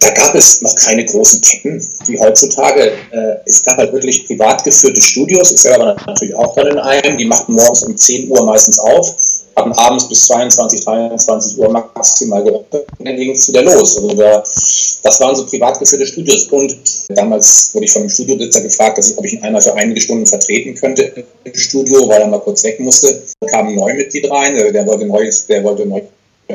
da 0.01 0.11
gab 0.11 0.35
es 0.35 0.63
noch 0.63 0.75
keine 0.77 1.05
großen 1.05 1.41
Ketten 1.41 1.87
wie 2.07 2.19
heutzutage. 2.19 2.93
Äh, 3.11 3.37
es 3.47 3.65
gab 3.65 3.79
halt 3.79 3.93
wirklich 3.93 4.27
privat 4.27 4.63
geführte 4.63 5.03
Studios. 5.03 5.51
Ich 5.51 5.61
selber 5.61 5.87
war 5.87 5.97
natürlich 6.07 6.35
auch 6.35 6.55
dann 6.55 6.69
in 6.69 6.79
einem. 6.79 7.19
Die 7.19 7.25
machten 7.25 7.55
morgens 7.55 7.83
um 7.83 7.97
10 7.97 8.31
Uhr 8.31 8.45
meistens 8.45 8.79
auf 8.79 9.17
hatten 9.59 9.73
abends 9.73 10.09
bis 10.09 10.27
22, 10.27 10.85
23 10.85 11.59
Uhr 11.59 11.71
maximal 11.71 12.43
geöffnet 12.43 12.87
und 12.99 13.05
dann 13.07 13.17
ging 13.17 13.33
es 13.33 13.49
wieder 13.49 13.63
los. 13.63 13.97
Also 13.97 14.15
da, 14.15 14.39
das 14.39 15.21
waren 15.21 15.37
so 15.37 15.47
privat 15.47 15.79
geführte 15.79 16.07
Studios. 16.07 16.47
Und 16.47 16.77
damals 17.09 17.71
wurde 17.75 17.87
ich 17.87 17.93
von 17.93 18.03
dem 18.03 18.11
Studiobesitzer 18.11 18.63
gefragt, 18.63 18.99
dass 18.99 19.11
ich, 19.11 19.19
ob 19.19 19.25
ich 19.25 19.35
ihn 19.35 19.43
einmal 19.43 19.63
für 19.63 19.75
einige 19.75 20.01
Stunden 20.01 20.27
vertreten 20.27 20.75
könnte 20.75 21.25
im 21.45 21.55
Studio, 21.55 22.09
weil 22.09 22.23
er 22.23 22.29
mal 22.29 22.41
kurz 22.41 22.65
weg 22.65 22.81
musste. 22.81 23.23
Da 23.41 23.49
kam 23.49 23.69
ein 23.69 23.75
Neumitglied 23.75 24.31
rein, 24.31 24.55
der 24.55 24.87
wollte 24.87 25.07
neu, 25.07 25.31
der 25.49 25.65
wollte 25.65 25.87
neu 25.87 26.03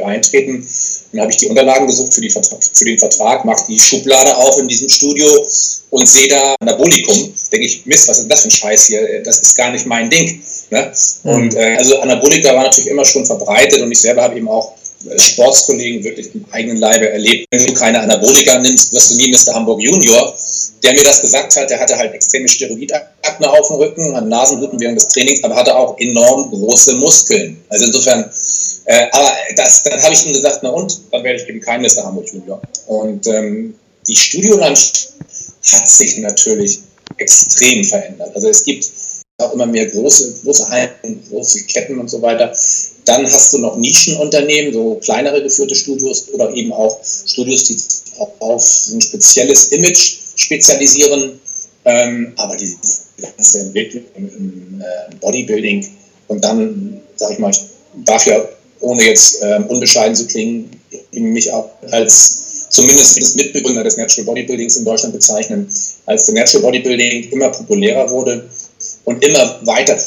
eintreten. 0.01 0.67
Dann 1.11 1.21
habe 1.21 1.31
ich 1.31 1.37
die 1.37 1.47
Unterlagen 1.47 1.85
gesucht 1.85 2.13
für, 2.13 2.21
die, 2.21 2.29
für 2.29 2.85
den 2.85 2.97
Vertrag, 2.97 3.45
mache 3.45 3.65
die 3.67 3.79
Schublade 3.79 4.35
auf 4.35 4.59
in 4.59 4.67
diesem 4.67 4.89
Studio 4.89 5.27
und 5.91 6.07
sehe 6.07 6.27
da 6.27 6.55
Anabolikum. 6.59 7.33
Denke 7.51 7.65
ich, 7.65 7.85
Mist, 7.85 8.07
was 8.09 8.19
ist 8.19 8.31
das 8.31 8.41
für 8.41 8.47
ein 8.47 8.51
Scheiß 8.51 8.87
hier? 8.87 9.21
Das 9.23 9.39
ist 9.39 9.55
gar 9.55 9.71
nicht 9.71 9.85
mein 9.85 10.09
Ding. 10.09 10.41
Ne? 10.71 10.91
Und 11.23 11.55
äh, 11.55 11.75
also 11.77 11.99
Anabolika 11.99 12.55
war 12.55 12.63
natürlich 12.63 12.89
immer 12.89 13.05
schon 13.05 13.25
verbreitet 13.25 13.81
und 13.81 13.91
ich 13.91 13.99
selber 13.99 14.23
habe 14.23 14.37
eben 14.37 14.47
auch 14.47 14.73
äh, 15.07 15.19
Sportskollegen 15.19 16.03
wirklich 16.03 16.33
im 16.33 16.45
eigenen 16.51 16.77
Leibe 16.77 17.09
erlebt. 17.09 17.47
Wenn 17.51 17.65
du 17.65 17.73
keine 17.73 17.99
Anabolika 18.01 18.57
nimmst, 18.57 18.91
wirst 18.91 19.11
du 19.11 19.17
nie 19.17 19.29
Mr. 19.29 19.53
Hamburg 19.53 19.81
Junior. 19.81 20.35
Der 20.83 20.93
mir 20.93 21.03
das 21.03 21.21
gesagt 21.21 21.55
hat, 21.55 21.69
der 21.69 21.79
hatte 21.79 21.97
halt 21.97 22.13
extreme 22.13 22.47
Steroidakne 22.47 23.49
auf 23.49 23.67
dem 23.67 23.77
Rücken, 23.77 24.15
hat 24.15 24.27
Nasenbluten 24.27 24.79
während 24.81 24.97
des 24.97 25.07
Trainings, 25.07 25.43
aber 25.43 25.55
hatte 25.55 25.75
auch 25.75 25.97
enorm 25.97 26.49
große 26.49 26.95
Muskeln. 26.95 27.63
Also 27.69 27.85
insofern, 27.85 28.29
äh, 28.85 29.07
aber 29.11 29.31
das, 29.55 29.83
dann 29.83 30.01
habe 30.01 30.13
ich 30.13 30.25
ihm 30.25 30.33
gesagt, 30.33 30.59
na 30.61 30.69
und, 30.69 30.99
dann 31.11 31.23
werde 31.23 31.41
ich 31.41 31.47
eben 31.47 31.61
kein 31.61 31.81
Mr. 31.81 32.03
Hamburg 32.03 32.27
Junior. 32.31 32.61
Und 32.87 33.25
ähm, 33.27 33.75
die 34.07 34.15
Studiolandschaft 34.15 35.13
hat 35.71 35.87
sich 35.87 36.17
natürlich 36.17 36.79
extrem 37.17 37.85
verändert. 37.85 38.35
Also 38.35 38.49
es 38.49 38.65
gibt 38.65 38.89
auch 39.37 39.53
immer 39.53 39.65
mehr 39.65 39.85
große, 39.85 40.41
große 40.43 40.69
Hallen, 40.69 41.23
große 41.29 41.63
Ketten 41.63 41.97
und 41.99 42.09
so 42.09 42.21
weiter. 42.21 42.53
Dann 43.05 43.25
hast 43.25 43.53
du 43.53 43.59
noch 43.59 43.77
Nischenunternehmen, 43.77 44.73
so 44.73 44.95
kleinere 44.95 45.41
geführte 45.41 45.75
Studios 45.75 46.27
oder 46.33 46.53
eben 46.53 46.71
auch 46.73 46.99
Studios, 47.03 47.63
die 47.65 47.77
auf 48.17 48.87
ein 48.91 49.01
spezielles 49.01 49.67
Image 49.67 50.22
spezialisieren. 50.35 51.39
Ähm, 51.85 52.33
aber 52.37 52.55
die 52.55 52.77
ganze 53.21 53.59
Entwicklung 53.59 54.03
im 54.15 54.81
äh, 54.81 55.15
Bodybuilding 55.19 55.85
und 56.27 56.43
dann, 56.43 57.01
sag 57.15 57.31
ich 57.31 57.39
mal, 57.39 57.51
ich 57.51 57.59
darf 58.05 58.25
ja, 58.25 58.47
ohne 58.79 59.03
jetzt 59.03 59.41
äh, 59.41 59.59
unbescheiden 59.67 60.15
zu 60.15 60.25
klingen, 60.27 60.69
mich 61.11 61.51
auch 61.51 61.69
als 61.91 62.69
zumindest 62.69 63.17
als 63.19 63.35
Mitbegründer 63.35 63.83
des 63.83 63.97
Natural 63.97 64.25
Bodybuildings 64.25 64.77
in 64.77 64.85
Deutschland 64.85 65.13
bezeichnen, 65.13 65.71
als 66.05 66.25
der 66.25 66.35
Natural 66.35 66.63
Bodybuilding 66.63 67.31
immer 67.31 67.49
populärer 67.49 68.09
wurde 68.09 68.49
und 69.05 69.23
immer 69.23 69.59
weiter 69.65 69.97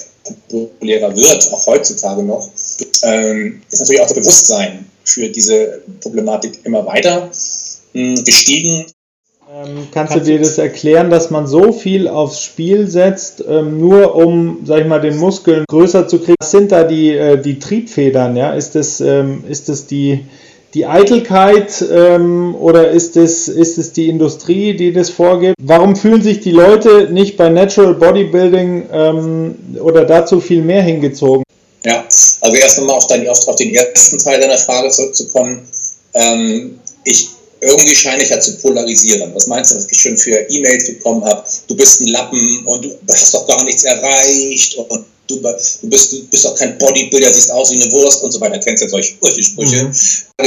populärer 0.48 1.14
wird, 1.16 1.52
auch 1.52 1.66
heutzutage 1.66 2.22
noch, 2.22 2.48
ähm, 3.02 3.62
ist 3.70 3.78
natürlich 3.78 4.00
auch 4.00 4.08
das 4.08 4.16
Bewusstsein 4.16 4.86
für 5.04 5.28
diese 5.28 5.82
Problematik 6.00 6.58
immer 6.64 6.84
weiter 6.84 7.30
mh, 7.92 8.16
hm, 8.16 8.24
gestiegen. 8.24 8.86
Ähm, 9.48 9.86
kannst 9.92 10.12
du 10.12 10.20
dir 10.20 10.40
das 10.40 10.58
erklären, 10.58 11.08
dass 11.08 11.30
man 11.30 11.46
so 11.46 11.72
viel 11.72 12.08
aufs 12.08 12.42
Spiel 12.42 12.88
setzt, 12.88 13.44
ähm, 13.48 13.78
nur 13.78 14.16
um, 14.16 14.62
sag 14.64 14.80
ich 14.80 14.86
mal, 14.88 15.00
den 15.00 15.16
Muskeln 15.18 15.64
größer 15.68 16.08
zu 16.08 16.18
kriegen? 16.18 16.34
Was 16.40 16.50
sind 16.50 16.72
da 16.72 16.82
die, 16.82 17.12
äh, 17.12 17.40
die 17.40 17.60
Triebfedern? 17.60 18.36
Ja? 18.36 18.54
Ist 18.54 18.74
das, 18.74 19.00
ähm, 19.00 19.44
ist 19.48 19.68
das 19.68 19.86
die, 19.86 20.26
die 20.74 20.84
Eitelkeit 20.84 21.84
ähm, 21.92 22.56
oder 22.56 22.90
ist 22.90 23.16
es, 23.16 23.46
ist 23.46 23.78
es 23.78 23.92
die 23.92 24.08
Industrie, 24.08 24.74
die 24.74 24.92
das 24.92 25.10
vorgibt? 25.10 25.54
Warum 25.62 25.94
fühlen 25.94 26.22
sich 26.22 26.40
die 26.40 26.50
Leute 26.50 27.08
nicht 27.12 27.36
bei 27.36 27.48
Natural 27.48 27.94
Bodybuilding 27.94 28.88
ähm, 28.92 29.54
oder 29.80 30.04
dazu 30.04 30.40
viel 30.40 30.62
mehr 30.62 30.82
hingezogen? 30.82 31.44
Ja, 31.84 32.04
also 32.40 32.56
erst 32.56 32.80
einmal 32.80 32.96
auf, 32.96 33.06
dein, 33.06 33.28
auf, 33.28 33.46
auf 33.46 33.54
den 33.54 33.72
ersten 33.72 34.18
Teil 34.18 34.40
deiner 34.40 34.58
Frage 34.58 34.88
zurückzukommen. 34.88 35.68
Ähm, 36.14 36.80
ich 37.04 37.35
irgendwie 37.66 37.94
scheine 37.94 38.22
ich 38.22 38.30
ja 38.30 38.40
zu 38.40 38.56
polarisieren. 38.58 39.34
Was 39.34 39.46
meinst 39.46 39.72
du, 39.72 39.76
was 39.76 39.86
ich 39.90 40.00
schon 40.00 40.16
für 40.16 40.46
E-Mails 40.48 40.86
bekommen 40.86 41.24
habe? 41.24 41.44
Du 41.68 41.76
bist 41.76 42.00
ein 42.00 42.08
Lappen 42.08 42.66
und 42.66 42.84
du 42.84 42.98
hast 43.08 43.34
doch 43.34 43.46
gar 43.46 43.64
nichts 43.64 43.84
erreicht 43.84 44.76
und 44.76 45.04
du, 45.28 45.36
du, 45.36 45.88
bist, 45.88 46.12
du 46.12 46.24
bist 46.26 46.44
doch 46.44 46.56
kein 46.56 46.78
Bodybuilder, 46.78 47.32
siehst 47.32 47.50
aus 47.50 47.70
wie 47.72 47.82
eine 47.82 47.90
Wurst 47.92 48.22
und 48.22 48.32
so 48.32 48.40
weiter. 48.40 48.58
Kennst 48.58 48.82
ja 48.82 48.88
solche 48.88 49.14
Sprüche. 49.42 49.84
Mhm. 49.84 49.92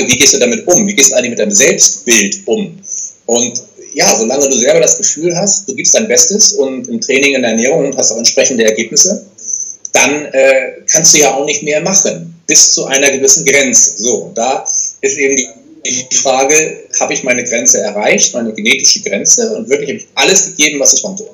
Wie 0.08 0.18
gehst 0.18 0.34
du 0.34 0.40
damit 0.40 0.66
um? 0.68 0.88
Wie 0.88 0.94
gehst 0.94 1.12
du 1.12 1.16
eigentlich 1.16 1.32
mit 1.32 1.40
deinem 1.40 1.52
Selbstbild 1.52 2.42
um? 2.46 2.80
Und 3.26 3.64
ja, 3.94 4.16
solange 4.16 4.48
du 4.48 4.58
selber 4.58 4.80
das 4.80 4.98
Gefühl 4.98 5.36
hast, 5.36 5.68
du 5.68 5.76
gibst 5.76 5.96
dein 5.96 6.08
Bestes 6.08 6.54
und 6.54 6.88
im 6.88 7.02
Training, 7.02 7.36
in 7.36 7.42
der 7.42 7.52
Ernährung 7.52 7.86
und 7.86 7.98
hast 7.98 8.12
auch 8.12 8.18
entsprechende 8.18 8.64
Ergebnisse, 8.64 9.26
dann 9.94 10.26
äh, 10.26 10.82
kannst 10.88 11.14
du 11.14 11.20
ja 11.20 11.34
auch 11.34 11.46
nicht 11.46 11.64
mehr 11.64 11.82
machen, 11.82 12.36
bis 12.46 12.72
zu 12.72 12.86
einer 12.86 13.12
gewissen 13.12 13.46
Grenze. 13.46 13.94
So, 13.98 14.32
da 14.36 14.66
ist 15.02 15.18
eben 15.18 15.36
die 15.36 15.48
die 15.89 16.15
Frage, 16.15 16.84
habe 17.00 17.13
ich 17.13 17.24
meine 17.24 17.43
Grenze 17.43 17.79
erreicht, 17.81 18.34
meine 18.34 18.53
genetische 18.53 19.01
Grenze 19.01 19.55
und 19.55 19.69
wirklich 19.69 19.89
habe 19.89 20.00
ich 20.00 20.08
alles 20.15 20.46
gegeben, 20.48 20.79
was 20.79 20.93
ich 20.93 21.01
konnte. 21.01 21.29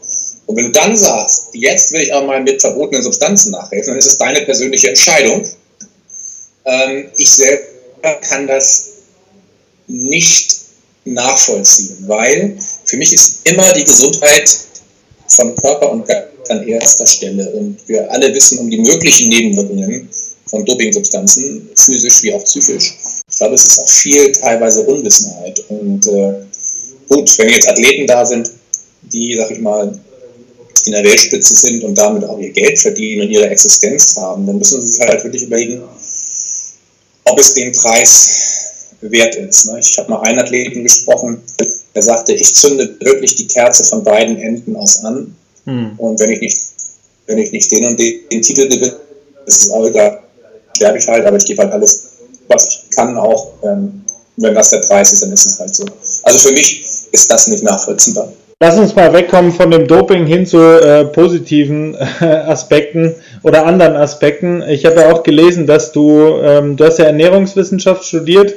Und 0.46 0.56
wenn 0.56 0.66
du 0.66 0.72
dann 0.72 0.96
sagst, 0.96 1.48
jetzt 1.54 1.92
will 1.92 2.02
ich 2.02 2.14
auch 2.14 2.26
mal 2.26 2.42
mit 2.44 2.62
verbotenen 2.62 3.04
Substanzen 3.04 3.52
nachhelfen, 3.52 3.92
dann 3.92 4.00
ist 4.00 4.08
es 4.08 4.18
deine 4.18 4.42
persönliche 4.42 4.90
Entscheidung. 4.90 5.46
Ähm, 6.66 7.06
ich 7.18 7.32
selber 7.32 7.64
kann 8.22 8.46
das 8.48 8.90
nicht 9.88 10.58
nachvollziehen, 11.06 11.98
weil 12.08 12.58
für 12.86 12.98
mich 12.98 13.14
ist 13.14 13.48
immer 13.48 13.72
die 13.74 13.84
Gesundheit 13.84 14.50
von 15.28 15.56
Körper 15.56 15.92
und 15.92 16.08
Geist 16.08 16.28
an 16.50 16.68
erster 16.68 17.08
Stelle. 17.08 17.50
Und 17.52 17.78
wir 17.88 18.10
alle 18.12 18.34
wissen 18.34 18.60
um 18.60 18.70
die 18.70 18.78
möglichen 18.78 19.30
Nebenwirkungen 19.30 20.10
von 20.48 20.66
Dopingsubstanzen, 20.66 21.70
physisch 21.76 22.24
wie 22.24 22.34
auch 22.34 22.44
psychisch. 22.44 22.94
Ich 23.36 23.40
glaube, 23.40 23.56
es 23.56 23.66
ist 23.66 23.80
auch 23.82 23.90
viel 23.90 24.32
teilweise 24.32 24.84
Unwissenheit. 24.84 25.62
Und 25.68 26.08
äh, 26.08 26.36
gut, 27.10 27.38
wenn 27.38 27.50
jetzt 27.50 27.68
Athleten 27.68 28.08
da 28.08 28.26
sind, 28.26 28.50
die, 29.12 29.36
sag 29.36 29.52
ich 29.52 29.60
mal, 29.60 30.00
in 30.86 30.92
der 30.94 31.04
Weltspitze 31.04 31.54
sind 31.54 31.84
und 31.84 31.98
damit 31.98 32.24
auch 32.24 32.40
ihr 32.40 32.52
Geld 32.52 32.80
verdienen 32.80 33.24
und 33.24 33.32
ihre 33.32 33.50
Existenz 33.50 34.16
haben, 34.16 34.48
dann 34.48 34.58
müssen 34.58 34.82
sie 34.82 34.88
sich 34.88 35.06
halt 35.06 35.22
wirklich 35.26 35.44
überlegen, 35.44 35.82
ob 37.26 37.38
es 37.38 37.54
den 37.56 37.74
Preis 37.74 38.94
wert 39.02 39.36
ist. 39.36 39.66
Ne? 39.66 39.80
Ich 39.82 39.98
habe 39.98 40.12
mal 40.12 40.22
einen 40.22 40.40
Athleten 40.40 40.84
gesprochen, 40.84 41.44
der 41.94 42.04
sagte, 42.04 42.32
ich 42.32 42.56
zünde 42.56 42.96
wirklich 43.02 43.36
die 43.36 43.48
Kerze 43.48 43.84
von 43.84 44.02
beiden 44.02 44.38
Enden 44.38 44.78
aus 44.78 45.04
an. 45.04 45.36
Hm. 45.66 45.92
Und 45.98 46.22
wenn 46.22 46.30
ich 46.30 46.40
nicht, 46.40 46.62
wenn 47.26 47.40
ich 47.40 47.52
nicht 47.52 47.70
den 47.70 47.84
und 47.84 48.00
den, 48.00 48.30
den 48.32 48.42
Titel 48.42 48.70
gewinne, 48.70 48.96
ist 49.46 49.64
es 49.64 49.70
auch 49.72 49.86
egal 49.86 50.22
sterbe 50.76 50.98
ich 50.98 51.08
halt, 51.08 51.26
aber 51.26 51.38
ich 51.38 51.46
gebe 51.46 51.62
halt 51.62 51.72
alles, 51.72 52.05
was 52.48 52.68
ich 52.68 52.96
kann, 52.96 53.18
auch 53.18 53.54
ähm, 53.64 54.04
wenn 54.38 54.56
das 54.56 54.72
der 54.72 54.80
Preis 54.80 55.14
ist, 55.14 55.24
dann 55.24 55.32
ist 55.32 55.46
es 55.46 55.60
halt 55.60 55.74
so. 55.74 55.86
Also 56.24 56.50
für 56.50 56.54
mich 56.54 56.84
ist 57.12 57.32
das 57.32 57.48
nicht 57.48 57.64
nachvollziehbar. 57.64 58.32
Lass 58.62 58.78
uns 58.78 58.96
mal 58.96 59.12
wegkommen 59.12 59.52
von 59.52 59.70
dem 59.70 59.86
Doping 59.86 60.26
hin 60.26 60.46
zu 60.46 60.60
äh, 60.60 61.06
positiven 61.06 61.96
äh, 62.22 62.26
Aspekten 62.26 63.14
oder 63.44 63.66
anderen 63.66 63.96
Aspekten. 63.98 64.64
Ich 64.64 64.86
habe 64.86 65.02
ja 65.02 65.12
auch 65.12 65.24
gelesen, 65.24 65.68
dass 65.68 65.92
du, 65.92 66.38
ähm, 66.42 66.78
du 66.78 66.86
hast 66.86 67.00
ja 67.00 67.06
Ernährungswissenschaft 67.06 68.06
studiert. 68.06 68.54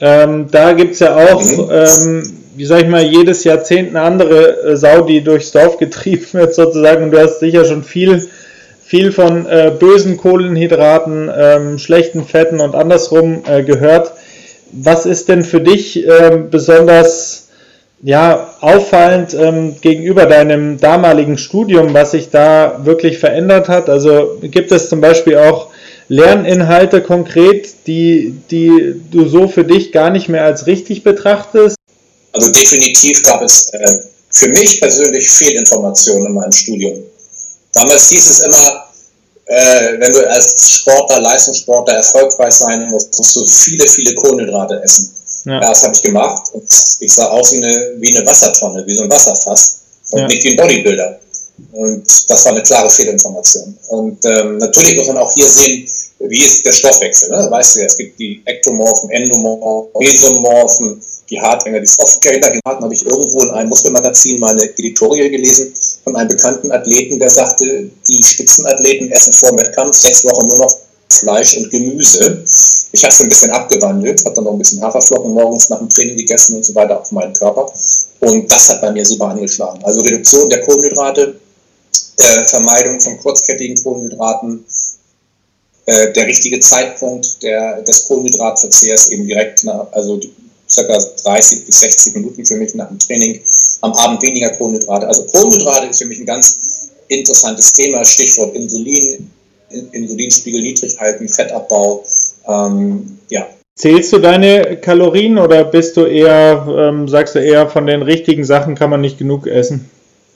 Ähm, 0.00 0.48
da 0.50 0.72
gibt 0.72 0.94
es 0.94 1.00
ja 1.00 1.16
auch, 1.16 1.42
mhm. 1.42 1.68
ähm, 1.70 2.32
wie 2.56 2.64
sag 2.64 2.82
ich 2.82 2.88
mal, 2.88 3.02
jedes 3.02 3.42
Jahrzehnt 3.42 3.90
eine 3.90 4.02
andere 4.02 4.62
äh, 4.62 4.76
Sau, 4.76 5.02
die 5.02 5.22
durchs 5.22 5.50
Dorf 5.50 5.78
getrieben 5.78 6.26
wird 6.32 6.54
sozusagen. 6.54 7.04
Und 7.04 7.10
du 7.10 7.20
hast 7.20 7.40
sicher 7.40 7.64
schon 7.64 7.82
viel 7.82 8.28
viel 8.86 9.12
von 9.12 9.46
äh, 9.46 9.72
bösen 9.78 10.16
Kohlenhydraten, 10.16 11.30
ähm, 11.34 11.78
schlechten 11.78 12.24
Fetten 12.24 12.60
und 12.60 12.74
andersrum 12.74 13.42
äh, 13.46 13.62
gehört. 13.62 14.12
Was 14.72 15.06
ist 15.06 15.28
denn 15.28 15.44
für 15.44 15.60
dich 15.60 16.06
äh, 16.06 16.38
besonders 16.50 17.48
ja, 18.02 18.54
auffallend 18.60 19.32
ähm, 19.32 19.76
gegenüber 19.80 20.26
deinem 20.26 20.78
damaligen 20.78 21.38
Studium, 21.38 21.94
was 21.94 22.10
sich 22.10 22.28
da 22.30 22.80
wirklich 22.84 23.18
verändert 23.18 23.68
hat? 23.68 23.88
Also 23.88 24.38
gibt 24.42 24.72
es 24.72 24.90
zum 24.90 25.00
Beispiel 25.00 25.38
auch 25.38 25.68
Lerninhalte 26.08 27.00
konkret, 27.00 27.86
die, 27.86 28.34
die 28.50 29.00
du 29.10 29.26
so 29.26 29.48
für 29.48 29.64
dich 29.64 29.90
gar 29.90 30.10
nicht 30.10 30.28
mehr 30.28 30.44
als 30.44 30.66
richtig 30.66 31.02
betrachtest? 31.02 31.76
Also 32.32 32.52
definitiv 32.52 33.22
gab 33.24 33.42
es 33.42 33.70
äh, 33.72 34.00
für 34.28 34.48
mich 34.48 34.80
persönlich 34.80 35.30
Fehlinformationen 35.30 36.26
in 36.26 36.34
meinem 36.34 36.52
Studium. 36.52 37.04
Damals 37.74 38.08
hieß 38.08 38.30
es 38.30 38.40
immer, 38.40 38.84
äh, 39.46 39.98
wenn 39.98 40.12
du 40.12 40.30
als 40.30 40.70
Sportler, 40.70 41.20
Leistungssportler 41.20 41.96
erfolgreich 41.96 42.54
sein 42.54 42.88
musst, 42.90 43.16
musst 43.18 43.36
du 43.36 43.46
viele, 43.46 43.86
viele 43.86 44.14
Kohlenhydrate 44.14 44.80
essen. 44.82 45.10
Ja. 45.46 45.60
das 45.60 45.82
habe 45.82 45.94
ich 45.94 46.00
gemacht 46.00 46.42
und 46.54 46.64
ich 47.00 47.12
sah 47.12 47.26
aus 47.26 47.52
wie 47.52 47.62
eine, 47.62 47.92
wie 47.98 48.16
eine 48.16 48.26
Wassertonne, 48.26 48.82
wie 48.86 48.94
so 48.94 49.02
ein 49.02 49.10
Wasserfass 49.10 49.80
und 50.12 50.20
ja. 50.20 50.26
nicht 50.26 50.42
wie 50.42 50.52
ein 50.52 50.56
Bodybuilder. 50.56 51.20
Und 51.72 52.30
das 52.30 52.44
war 52.46 52.52
eine 52.52 52.62
klare 52.62 52.88
Fehlinformation. 52.88 53.76
Und 53.88 54.24
ähm, 54.24 54.56
natürlich 54.56 54.96
muss 54.96 55.06
man 55.06 55.18
auch 55.18 55.32
hier 55.34 55.48
sehen, 55.48 55.86
wie 56.18 56.42
ist 56.42 56.64
der 56.64 56.72
Stoffwechsel. 56.72 57.30
Ne? 57.30 57.46
Weißt 57.50 57.76
du 57.76 57.80
ja, 57.80 57.86
es 57.86 57.96
gibt 57.96 58.18
die 58.18 58.42
Ektomorphen, 58.46 59.10
Endomorphen, 59.10 59.90
Mesomorphen, 59.98 61.02
die 61.28 61.40
Hartgänger, 61.40 61.80
die 61.80 61.86
Softgänger, 61.86 62.50
die 62.50 62.60
hatten, 62.66 62.82
habe 62.82 62.94
ich 62.94 63.04
irgendwo 63.04 63.42
in 63.42 63.50
einem 63.50 63.68
Muskelmagazin 63.68 64.40
mal 64.40 64.52
eine 64.52 64.62
Editorial 64.62 65.28
gelesen 65.28 65.74
von 66.04 66.16
einem 66.16 66.28
bekannten 66.28 66.70
Athleten, 66.70 67.18
der 67.18 67.30
sagte, 67.30 67.90
die 68.08 68.22
Spitzenathleten 68.22 69.10
essen 69.10 69.32
vor 69.32 69.58
Wettkampf 69.58 69.96
sechs 69.96 70.24
Wochen 70.24 70.46
nur 70.46 70.58
noch 70.58 70.76
Fleisch 71.08 71.56
und 71.56 71.70
Gemüse. 71.70 72.42
Ich 72.92 73.04
habe 73.04 73.12
es 73.12 73.20
ein 73.20 73.28
bisschen 73.28 73.50
abgewandelt, 73.50 74.24
habe 74.24 74.34
dann 74.34 74.44
noch 74.44 74.52
ein 74.52 74.58
bisschen 74.58 74.82
Haferflocken 74.82 75.32
morgens 75.32 75.68
nach 75.68 75.78
dem 75.78 75.88
Training 75.88 76.16
gegessen 76.16 76.56
und 76.56 76.64
so 76.64 76.74
weiter 76.74 77.00
auf 77.00 77.10
meinen 77.12 77.32
Körper. 77.32 77.72
Und 78.20 78.50
das 78.50 78.68
hat 78.68 78.80
bei 78.80 78.90
mir 78.90 79.04
super 79.04 79.28
angeschlagen. 79.28 79.82
Also 79.84 80.00
Reduktion 80.00 80.48
der 80.50 80.62
Kohlenhydrate, 80.62 81.36
äh, 82.16 82.44
Vermeidung 82.44 83.00
von 83.00 83.18
kurzkettigen 83.18 83.82
Kohlenhydraten, 83.82 84.64
äh, 85.86 86.12
der 86.12 86.26
richtige 86.26 86.60
Zeitpunkt 86.60 87.42
der, 87.42 87.82
des 87.82 88.06
Kohlenhydratverzehrs 88.06 89.10
eben 89.10 89.26
direkt 89.26 89.64
nach, 89.64 89.86
also 89.92 90.18
circa 90.74 90.98
30 91.24 91.66
bis 91.66 91.80
60 91.80 92.14
Minuten 92.16 92.44
für 92.44 92.56
mich 92.56 92.74
nach 92.74 92.88
dem 92.88 92.98
Training, 92.98 93.40
am 93.82 93.92
Abend 93.92 94.22
weniger 94.22 94.50
Kohlenhydrate. 94.50 95.06
Also 95.06 95.24
Kohlenhydrate 95.26 95.86
ist 95.86 96.02
für 96.02 96.08
mich 96.08 96.18
ein 96.18 96.26
ganz 96.26 96.90
interessantes 97.08 97.72
Thema, 97.72 98.04
Stichwort 98.04 98.54
Insulin, 98.54 99.30
Insulinspiegel 99.92 100.62
niedrig 100.62 100.98
halten, 100.98 101.28
Fettabbau, 101.28 102.04
ähm, 102.48 103.18
ja. 103.28 103.46
Zählst 103.76 104.12
du 104.12 104.18
deine 104.18 104.76
Kalorien 104.76 105.36
oder 105.36 105.64
bist 105.64 105.96
du 105.96 106.04
eher, 106.04 106.64
ähm, 106.78 107.08
sagst 107.08 107.34
du 107.34 107.40
eher, 107.40 107.68
von 107.68 107.86
den 107.86 108.02
richtigen 108.02 108.44
Sachen 108.44 108.76
kann 108.76 108.90
man 108.90 109.00
nicht 109.00 109.18
genug 109.18 109.48
essen? 109.48 109.90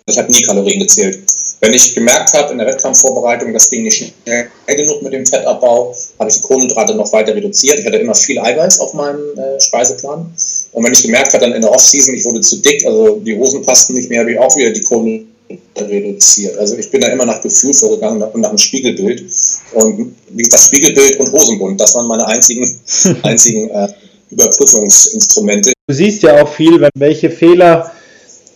Ich 0.07 0.19
habe 0.19 0.33
nie 0.33 0.43
Kalorien 0.43 0.81
gezählt. 0.81 1.21
Wenn 1.61 1.75
ich 1.75 1.95
gemerkt 1.95 2.33
habe 2.35 2.53
in 2.53 2.59
der 2.59 2.69
Wettkampfvorbereitung, 2.69 3.53
das 3.53 3.69
ging 3.69 3.83
nicht 3.83 3.97
schnell 3.97 4.49
genug 4.67 5.03
mit 5.03 5.13
dem 5.13 5.27
Fettabbau, 5.27 5.95
habe 6.19 6.31
ich 6.31 6.37
die 6.37 6.43
Kohlenhydrate 6.43 6.95
noch 6.95 7.13
weiter 7.13 7.35
reduziert. 7.35 7.81
Ich 7.81 7.87
hatte 7.87 7.97
immer 7.97 8.15
viel 8.15 8.39
Eiweiß 8.39 8.79
auf 8.81 8.95
meinem 8.95 9.37
äh, 9.37 9.61
Speiseplan. 9.61 10.33
Und 10.73 10.85
wenn 10.85 10.93
ich 10.93 11.03
gemerkt 11.03 11.33
habe, 11.33 11.45
dann 11.45 11.55
in 11.55 11.63
der 11.63 11.71
Offseason, 11.73 12.15
ich 12.15 12.25
wurde 12.25 12.41
zu 12.43 12.57
dick, 12.59 12.87
also 12.87 13.17
die 13.17 13.37
Hosen 13.37 13.63
passten 13.63 13.95
nicht 13.95 14.09
mehr, 14.09 14.21
habe 14.21 14.33
ich 14.33 14.39
auch 14.39 14.55
wieder 14.57 14.71
die 14.71 14.83
Kohlenhydrate 14.83 15.89
reduziert. 15.89 16.57
Also 16.59 16.77
ich 16.77 16.91
bin 16.91 17.01
da 17.01 17.09
immer 17.09 17.27
nach 17.27 17.41
Gefühl 17.41 17.75
vorgegangen 17.75 18.23
und 18.23 18.41
nach 18.41 18.51
dem 18.51 18.59
Spiegelbild. 18.59 19.25
Und 19.73 20.15
wie 20.31 20.43
gesagt, 20.43 20.63
Spiegelbild 20.63 21.19
und 21.19 21.33
Hosenbund, 21.33 21.81
das 21.81 21.95
waren 21.97 22.07
meine 22.07 22.27
einzigen, 22.29 22.81
einzigen 23.23 23.69
äh, 23.71 23.89
Überprüfungsinstrumente. 24.31 25.73
Du 25.89 25.95
siehst 25.95 26.23
ja 26.23 26.41
auch 26.41 26.53
viel, 26.55 26.81
wenn 26.81 26.91
welche 26.95 27.31
Fehler 27.31 27.91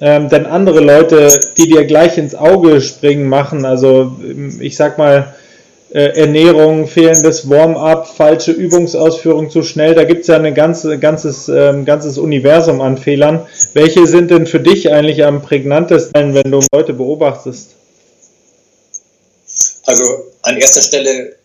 ähm, 0.02 0.28
denn 0.28 0.47
andere 0.47 0.80
Leute, 0.80 1.28
die 1.56 1.68
dir 1.68 1.85
gleich 1.85 2.18
ins 2.18 2.35
Auge 2.35 2.80
springen, 2.80 3.28
machen. 3.28 3.64
Also 3.64 4.16
ich 4.59 4.76
sag 4.76 4.99
mal, 4.99 5.32
äh, 5.92 6.18
Ernährung, 6.18 6.88
fehlendes 6.88 7.49
Warm-up, 7.49 8.09
falsche 8.09 8.50
Übungsausführung 8.50 9.49
zu 9.49 9.62
schnell. 9.62 9.94
Da 9.94 10.02
gibt 10.02 10.23
es 10.23 10.26
ja 10.26 10.38
ein 10.40 10.54
ganze, 10.54 10.99
ganzes, 10.99 11.49
ähm, 11.49 11.85
ganzes 11.85 12.18
Universum 12.18 12.80
an 12.80 12.99
Fehlern. 12.99 13.47
Welche 13.75 14.09
sind 14.09 14.32
denn 14.32 14.49
für 14.49 14.59
dich 14.59 14.90
eigentlich 14.90 15.25
am 15.25 15.40
prägnantesten, 15.40 16.35
wenn 16.35 16.50
du 16.50 16.61
Leute 16.73 16.94
beobachtest? 16.94 17.68
Also 19.87 20.04
an 20.42 20.56
erster 20.56 20.82
Stelle, 20.82 21.37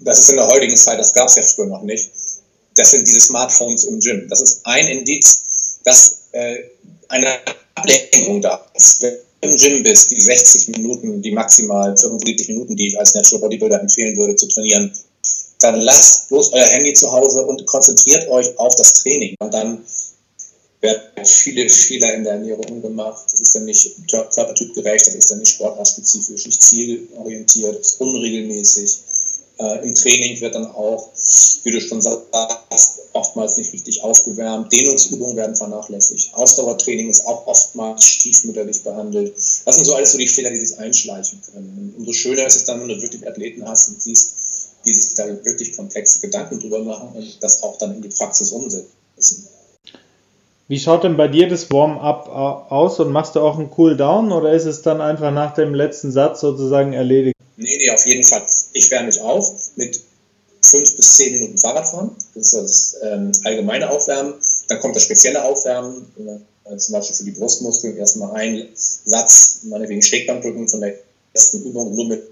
das 0.00 0.18
ist 0.18 0.30
in 0.30 0.36
der 0.36 0.48
heutigen 0.48 0.76
Zeit, 0.76 0.98
das 0.98 1.12
gab 1.12 1.26
es 1.26 1.36
ja 1.36 1.42
früher 1.42 1.66
noch 1.66 1.82
nicht, 1.82 2.10
das 2.74 2.92
sind 2.92 3.06
diese 3.06 3.20
Smartphones 3.20 3.84
im 3.84 4.00
Gym. 4.00 4.28
Das 4.30 4.40
ist 4.40 4.60
ein 4.64 4.86
Indiz, 4.88 5.42
dass 5.84 6.23
äh, 6.34 6.64
eine 7.08 7.28
Ablenkung 7.74 8.40
da 8.40 8.64
ist. 8.74 9.02
Wenn 9.02 9.14
du 9.14 9.48
im 9.48 9.56
Gym 9.56 9.82
bist, 9.82 10.10
die 10.10 10.20
60 10.20 10.68
Minuten, 10.76 11.22
die 11.22 11.32
maximal 11.32 11.96
75 11.96 12.48
Minuten, 12.48 12.76
die 12.76 12.88
ich 12.88 12.98
als 12.98 13.14
Natural 13.14 13.42
Bodybuilder 13.42 13.80
empfehlen 13.80 14.16
würde 14.16 14.36
zu 14.36 14.48
trainieren, 14.48 14.92
dann 15.60 15.80
lasst 15.80 16.28
bloß 16.28 16.52
euer 16.52 16.66
Handy 16.66 16.92
zu 16.94 17.10
Hause 17.10 17.46
und 17.46 17.64
konzentriert 17.66 18.28
euch 18.28 18.58
auf 18.58 18.74
das 18.76 18.92
Training. 18.94 19.34
Und 19.38 19.54
dann 19.54 19.84
werden 20.80 21.24
viele 21.24 21.68
Fehler 21.68 22.14
in 22.14 22.24
der 22.24 22.34
Ernährung 22.34 22.82
gemacht. 22.82 23.24
Das 23.32 23.40
ist 23.40 23.54
dann 23.54 23.64
nicht 23.64 23.90
körpertypgerecht, 24.10 25.06
das 25.06 25.14
ist 25.14 25.30
dann 25.30 25.38
nicht 25.38 25.52
sportartspezifisch, 25.52 26.46
nicht 26.46 26.62
zielorientiert, 26.62 27.80
ist 27.80 28.00
unregelmäßig. 28.00 28.98
Äh, 29.58 29.84
Im 29.84 29.94
Training 29.94 30.40
wird 30.40 30.54
dann 30.54 30.66
auch, 30.66 31.10
wie 31.64 31.70
du 31.70 31.80
schon 31.80 32.00
sagst, 32.00 33.00
oftmals 33.14 33.56
nicht 33.56 33.72
richtig 33.72 34.02
aufgewärmt. 34.02 34.70
Dehnungsübungen 34.72 35.36
werden 35.36 35.56
vernachlässigt. 35.56 36.34
Ausdauertraining 36.34 37.08
ist 37.08 37.26
auch 37.26 37.46
oftmals 37.46 38.04
stiefmütterlich 38.04 38.82
behandelt. 38.82 39.34
Das 39.34 39.74
sind 39.74 39.84
so 39.84 39.94
alles 39.94 40.12
so 40.12 40.18
die 40.18 40.28
Fehler, 40.28 40.50
die 40.50 40.64
sich 40.64 40.78
einschleichen 40.78 41.40
können. 41.50 41.94
Und 41.94 41.98
umso 41.98 42.12
schöner 42.12 42.46
ist 42.46 42.56
es 42.56 42.64
dann, 42.64 42.80
wenn 42.80 42.88
du 42.88 43.00
wirklich 43.00 43.26
Athleten 43.26 43.66
hast 43.66 43.88
und 43.88 44.02
siehst, 44.02 44.34
die 44.84 44.92
sich 44.92 45.14
da 45.14 45.26
wirklich 45.26 45.74
komplexe 45.74 46.20
Gedanken 46.20 46.60
drüber 46.60 46.80
machen 46.80 47.08
und 47.14 47.42
das 47.42 47.62
auch 47.62 47.78
dann 47.78 47.94
in 47.94 48.02
die 48.02 48.08
Praxis 48.08 48.52
umsetzen. 48.52 49.48
Wie 50.68 50.78
schaut 50.78 51.04
denn 51.04 51.16
bei 51.16 51.28
dir 51.28 51.48
das 51.48 51.70
Warm-up 51.70 52.28
aus 52.70 53.00
und 53.00 53.10
machst 53.10 53.36
du 53.36 53.40
auch 53.40 53.58
einen 53.58 53.70
Cool-Down 53.76 54.32
oder 54.32 54.52
ist 54.52 54.64
es 54.64 54.82
dann 54.82 55.00
einfach 55.00 55.30
nach 55.30 55.54
dem 55.54 55.74
letzten 55.74 56.10
Satz 56.12 56.40
sozusagen 56.40 56.92
erledigt? 56.92 57.36
Nee, 57.56 57.76
nee, 57.78 57.90
auf 57.90 58.06
jeden 58.06 58.24
Fall. 58.24 58.42
Ich 58.72 58.90
wärme 58.90 59.06
mich 59.06 59.20
auf 59.20 59.46
mit 59.76 60.00
fünf 60.74 60.96
bis 60.96 61.14
zehn 61.14 61.32
Minuten 61.32 61.58
Fahrradfahren. 61.58 62.10
Das 62.34 62.46
ist 62.46 62.54
das 62.54 62.96
ähm, 63.02 63.30
allgemeine 63.44 63.90
Aufwärmen. 63.90 64.34
Dann 64.68 64.80
kommt 64.80 64.96
das 64.96 65.04
spezielle 65.04 65.44
Aufwärmen, 65.44 66.06
äh, 66.64 66.76
zum 66.76 66.94
Beispiel 66.94 67.14
für 67.14 67.24
die 67.24 67.30
Brustmuskeln. 67.30 67.96
Erstmal 67.96 68.32
ein 68.34 68.68
Satz, 68.74 69.60
meinetwegen 69.64 70.02
Schrägbankdrücken 70.02 70.68
von 70.68 70.80
der 70.80 70.94
ersten 71.32 71.62
Übung 71.62 71.94
nur 71.94 72.06
mit 72.06 72.22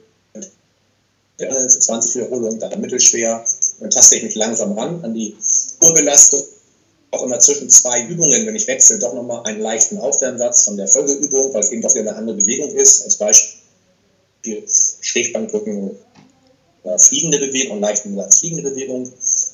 20 1.38 2.16
Wiederholungen, 2.16 2.58
dann 2.58 2.80
mittelschwer. 2.80 3.44
Dann 3.80 3.90
taste 3.90 4.16
ich 4.16 4.22
mich 4.24 4.34
langsam 4.34 4.76
ran 4.78 5.04
an 5.04 5.14
die 5.14 5.36
Urbelastung. 5.80 6.42
Auch 7.12 7.24
immer 7.24 7.38
zwischen 7.38 7.68
zwei 7.68 8.06
Übungen, 8.06 8.46
wenn 8.46 8.56
ich 8.56 8.66
wechsle, 8.66 8.98
doch 8.98 9.14
nochmal 9.14 9.42
einen 9.44 9.60
leichten 9.60 9.98
Aufwärmsatz 9.98 10.64
von 10.64 10.76
der 10.76 10.88
Folgeübung, 10.88 11.52
weil 11.52 11.60
es 11.60 11.70
eben 11.70 11.82
doch 11.82 11.94
wieder 11.94 12.10
eine 12.10 12.16
andere 12.16 12.36
Bewegung 12.36 12.70
ist. 12.74 13.04
Als 13.04 13.16
Beispiel 13.16 14.64
Schrägbankdrücken, 15.00 15.90
äh, 16.84 16.98
fliegende 16.98 17.38
Bewegung, 17.38 17.80
leichten 17.80 18.16
Satz 18.16 18.40
fliegende 18.40 18.70
Bewegung 18.70 19.12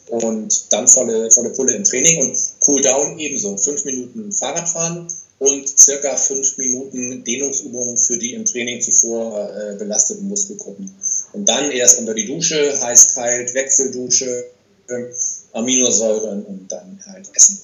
und 0.09 0.73
dann 0.73 0.89
volle, 0.89 1.31
volle 1.31 1.51
Pulle 1.51 1.75
im 1.75 1.85
Training 1.85 2.23
und 2.23 2.39
Cooldown 2.61 3.19
ebenso. 3.19 3.57
Fünf 3.57 3.85
Minuten 3.85 4.33
Fahrradfahren 4.33 5.09
und 5.39 5.69
circa 5.69 6.17
fünf 6.17 6.57
Minuten 6.57 7.23
Dehnungsübungen 7.25 7.97
für 7.97 8.19
die 8.19 8.35
im 8.35 8.45
Training 8.45 8.81
zuvor 8.81 9.51
äh, 9.51 9.77
belasteten 9.77 10.29
Muskelgruppen. 10.29 10.91
Und 11.33 11.49
dann 11.49 11.71
erst 11.71 12.01
unter 12.01 12.15
die 12.15 12.27
Dusche, 12.27 12.81
heiß, 12.81 13.15
kalt, 13.15 13.55
Wechseldusche, 13.55 14.47
äh, 14.89 15.05
Aminosäuren 15.53 16.45
und 16.45 16.73
dann 16.73 17.01
halt 17.07 17.29
Essen. 17.35 17.61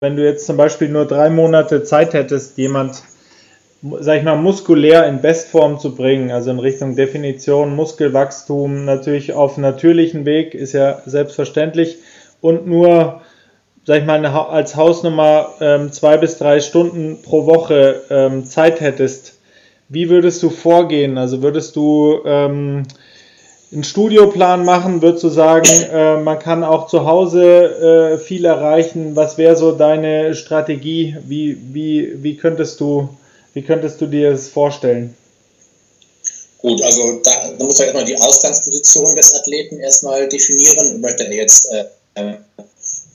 Wenn 0.00 0.16
du 0.16 0.24
jetzt 0.24 0.46
zum 0.46 0.56
Beispiel 0.56 0.88
nur 0.88 1.06
drei 1.06 1.28
Monate 1.28 1.82
Zeit 1.82 2.12
hättest, 2.12 2.56
jemand 2.56 3.02
sag 3.82 4.18
ich 4.18 4.24
mal, 4.24 4.36
muskulär 4.36 5.06
in 5.06 5.20
Bestform 5.20 5.78
zu 5.78 5.94
bringen, 5.94 6.30
also 6.30 6.50
in 6.50 6.58
Richtung 6.58 6.96
Definition, 6.96 7.76
Muskelwachstum, 7.76 8.84
natürlich 8.84 9.32
auf 9.32 9.56
natürlichen 9.56 10.24
Weg, 10.24 10.54
ist 10.54 10.72
ja 10.72 11.00
selbstverständlich 11.06 11.98
und 12.40 12.66
nur, 12.66 13.20
sag 13.84 14.00
ich 14.00 14.06
mal, 14.06 14.24
als 14.26 14.74
Hausnummer 14.74 15.50
ähm, 15.60 15.92
zwei 15.92 16.16
bis 16.16 16.38
drei 16.38 16.60
Stunden 16.60 17.22
pro 17.22 17.46
Woche 17.46 18.02
ähm, 18.10 18.44
Zeit 18.44 18.80
hättest, 18.80 19.38
wie 19.88 20.10
würdest 20.10 20.42
du 20.42 20.50
vorgehen? 20.50 21.16
Also 21.16 21.42
würdest 21.42 21.74
du 21.74 22.18
ähm, 22.26 22.82
einen 23.72 23.84
Studioplan 23.84 24.64
machen? 24.64 25.00
Würdest 25.00 25.24
du 25.24 25.28
sagen, 25.28 25.68
äh, 25.90 26.20
man 26.20 26.38
kann 26.38 26.62
auch 26.62 26.88
zu 26.88 27.06
Hause 27.06 28.14
äh, 28.14 28.18
viel 28.18 28.44
erreichen? 28.44 29.16
Was 29.16 29.38
wäre 29.38 29.56
so 29.56 29.72
deine 29.72 30.34
Strategie? 30.34 31.16
Wie, 31.26 31.56
wie, 31.72 32.22
wie 32.22 32.36
könntest 32.36 32.80
du 32.80 33.08
wie 33.54 33.62
könntest 33.62 34.00
du 34.00 34.06
dir 34.06 34.32
das 34.32 34.48
vorstellen? 34.48 35.14
Gut, 36.58 36.82
also 36.82 37.20
da, 37.22 37.52
da 37.56 37.64
muss 37.64 37.78
man 37.78 37.86
erstmal 37.86 38.04
die 38.04 38.18
Ausgangsposition 38.18 39.14
des 39.14 39.34
Athleten 39.34 39.78
erstmal 39.78 40.28
definieren. 40.28 41.00
Möchte 41.00 41.24
er 41.24 41.32
jetzt 41.32 41.70
äh, 41.70 41.84
äh, 42.14 42.34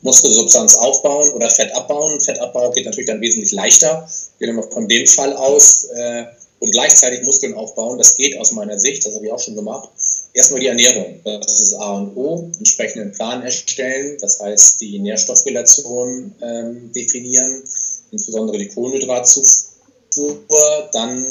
Muskelsubstanz 0.02 0.76
aufbauen 0.76 1.34
oder 1.34 1.50
Fett 1.50 1.76
abbauen? 1.76 2.20
Fettabbau 2.22 2.72
geht 2.72 2.86
natürlich 2.86 3.08
dann 3.08 3.20
wesentlich 3.20 3.52
leichter. 3.52 4.08
Gehen 4.40 4.56
wir 4.56 4.64
von 4.64 4.88
dem 4.88 5.06
Fall 5.08 5.34
aus 5.34 5.86
äh, 5.94 6.24
und 6.60 6.72
gleichzeitig 6.72 7.24
Muskeln 7.24 7.54
aufbauen. 7.56 7.98
Das 7.98 8.16
geht 8.16 8.40
aus 8.40 8.54
meiner 8.54 8.80
Sicht, 8.80 9.06
das 9.06 9.14
habe 9.14 9.26
ich 9.26 9.32
auch 9.32 9.40
schon 9.40 9.56
gemacht. 9.56 9.90
Erstmal 10.34 10.62
die 10.62 10.68
Ernährung, 10.68 11.20
das 11.24 11.60
ist 11.60 11.74
A 11.76 11.98
und 11.98 12.16
O. 12.16 12.50
Entsprechenden 12.58 13.12
Plan 13.12 13.44
erstellen, 13.44 14.18
das 14.20 14.40
heißt 14.40 14.82
die 14.82 14.98
Nährstoffrelation 15.00 16.34
ähm, 16.42 16.92
definieren, 16.94 17.62
insbesondere 18.12 18.58
die 18.58 18.70
Kohlenhydratzufuhr 18.70 19.73
Struktur, 20.14 20.90
dann 20.94 21.26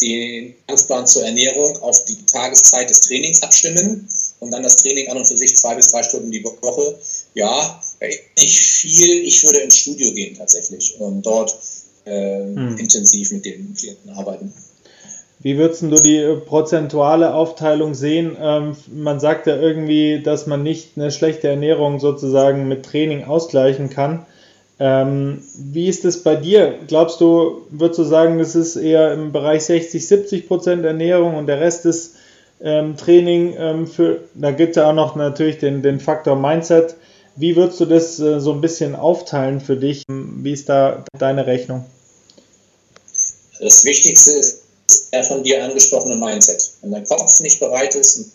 den 0.00 0.54
Tagesplan 0.66 1.06
zur 1.06 1.24
Ernährung 1.24 1.76
auf 1.82 2.04
die 2.04 2.16
Tageszeit 2.26 2.90
des 2.90 3.00
Trainings 3.00 3.42
abstimmen 3.42 4.08
und 4.40 4.50
dann 4.50 4.62
das 4.62 4.82
Training 4.82 5.08
an 5.08 5.18
und 5.18 5.26
für 5.26 5.36
sich 5.36 5.56
zwei 5.56 5.74
bis 5.74 5.88
drei 5.88 6.02
Stunden 6.02 6.30
die 6.30 6.44
Woche. 6.44 6.98
Ja, 7.34 7.80
nicht 8.38 8.60
viel. 8.60 9.24
Ich 9.24 9.42
würde 9.44 9.58
ins 9.58 9.78
Studio 9.78 10.12
gehen 10.12 10.36
tatsächlich 10.36 10.96
und 10.98 11.22
dort 11.24 11.56
äh, 12.04 12.40
hm. 12.40 12.76
intensiv 12.76 13.32
mit 13.32 13.44
den 13.44 13.74
Klienten 13.74 14.10
arbeiten. 14.10 14.52
Wie 15.40 15.58
würdest 15.58 15.82
du 15.82 15.96
die 15.96 16.40
prozentuale 16.46 17.34
Aufteilung 17.34 17.94
sehen? 17.94 18.36
Ähm, 18.40 18.76
man 18.92 19.20
sagt 19.20 19.46
ja 19.46 19.56
irgendwie, 19.56 20.22
dass 20.22 20.46
man 20.46 20.62
nicht 20.62 20.92
eine 20.96 21.10
schlechte 21.10 21.48
Ernährung 21.48 22.00
sozusagen 22.00 22.66
mit 22.66 22.84
Training 22.84 23.24
ausgleichen 23.24 23.90
kann. 23.90 24.24
Ähm, 24.80 25.42
wie 25.56 25.88
ist 25.88 26.04
es 26.04 26.22
bei 26.22 26.34
dir? 26.34 26.78
Glaubst 26.88 27.20
du, 27.20 27.62
würdest 27.70 27.98
du 27.98 28.04
sagen, 28.04 28.38
das 28.38 28.56
ist 28.56 28.76
eher 28.76 29.12
im 29.12 29.32
Bereich 29.32 29.64
60, 29.64 30.06
70 30.06 30.48
Prozent 30.48 30.84
Ernährung 30.84 31.36
und 31.36 31.46
der 31.46 31.60
Rest 31.60 31.86
ist 31.86 32.14
ähm, 32.60 32.96
Training 32.96 33.54
ähm, 33.56 33.86
für, 33.86 34.22
da 34.34 34.50
gibt 34.50 34.70
es 34.70 34.76
ja 34.76 34.90
auch 34.90 34.94
noch 34.94 35.16
natürlich 35.16 35.58
den, 35.58 35.82
den 35.82 36.00
Faktor 36.00 36.34
Mindset. 36.34 36.96
Wie 37.36 37.56
würdest 37.56 37.80
du 37.80 37.86
das 37.86 38.18
äh, 38.18 38.40
so 38.40 38.52
ein 38.52 38.60
bisschen 38.60 38.96
aufteilen 38.96 39.60
für 39.60 39.76
dich? 39.76 40.02
Wie 40.08 40.52
ist 40.52 40.68
da 40.68 41.04
deine 41.18 41.46
Rechnung? 41.46 41.84
Das 43.60 43.84
Wichtigste 43.84 44.32
ist 44.32 44.62
der 45.12 45.24
von 45.24 45.42
dir 45.42 45.64
angesprochene 45.64 46.16
Mindset. 46.16 46.72
Wenn 46.82 46.92
dein 46.92 47.04
Kopf 47.04 47.40
nicht 47.40 47.60
bereit 47.60 47.94
ist 47.94 48.16
und 48.18 48.32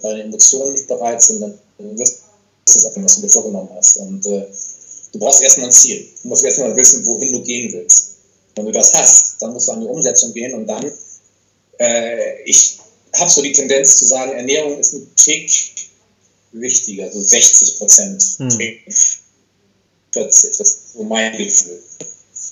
deine 0.00 0.22
Emotionen 0.22 0.72
nicht 0.72 0.88
bereit 0.88 1.22
sind, 1.22 1.40
dann 1.40 1.58
wirst 1.98 2.22
du 2.66 2.72
es 2.72 2.86
auch, 2.86 3.02
was 3.02 3.16
du 3.16 3.22
dir 3.22 3.28
vorgenommen 3.28 3.68
hast. 3.76 3.96
Und 3.98 4.26
äh, 4.26 4.46
Du 5.12 5.18
brauchst 5.18 5.42
erstmal 5.42 5.66
ein 5.66 5.72
Ziel. 5.72 6.06
Du 6.22 6.28
musst 6.28 6.44
erstmal 6.44 6.76
wissen, 6.76 7.04
wohin 7.06 7.32
du 7.32 7.42
gehen 7.42 7.72
willst. 7.72 8.16
Wenn 8.54 8.66
du 8.66 8.72
das 8.72 8.92
hast, 8.94 9.40
dann 9.40 9.52
musst 9.52 9.68
du 9.68 9.72
an 9.72 9.80
die 9.80 9.86
Umsetzung 9.86 10.32
gehen 10.34 10.54
und 10.54 10.66
dann, 10.66 10.90
äh, 11.78 12.42
ich 12.42 12.78
habe 13.14 13.30
so 13.30 13.42
die 13.42 13.52
Tendenz 13.52 13.96
zu 13.96 14.06
sagen, 14.06 14.32
Ernährung 14.32 14.78
ist 14.78 14.94
ein 14.94 15.10
Tick 15.16 15.50
wichtiger, 16.52 17.10
so 17.12 17.20
60 17.20 17.78
Prozent, 17.78 18.22
hm. 18.38 18.50
40, 18.50 19.20
das 20.12 20.44
ist 20.44 20.92
so 20.94 21.02
mein 21.04 21.36
Gefühl. 21.36 21.82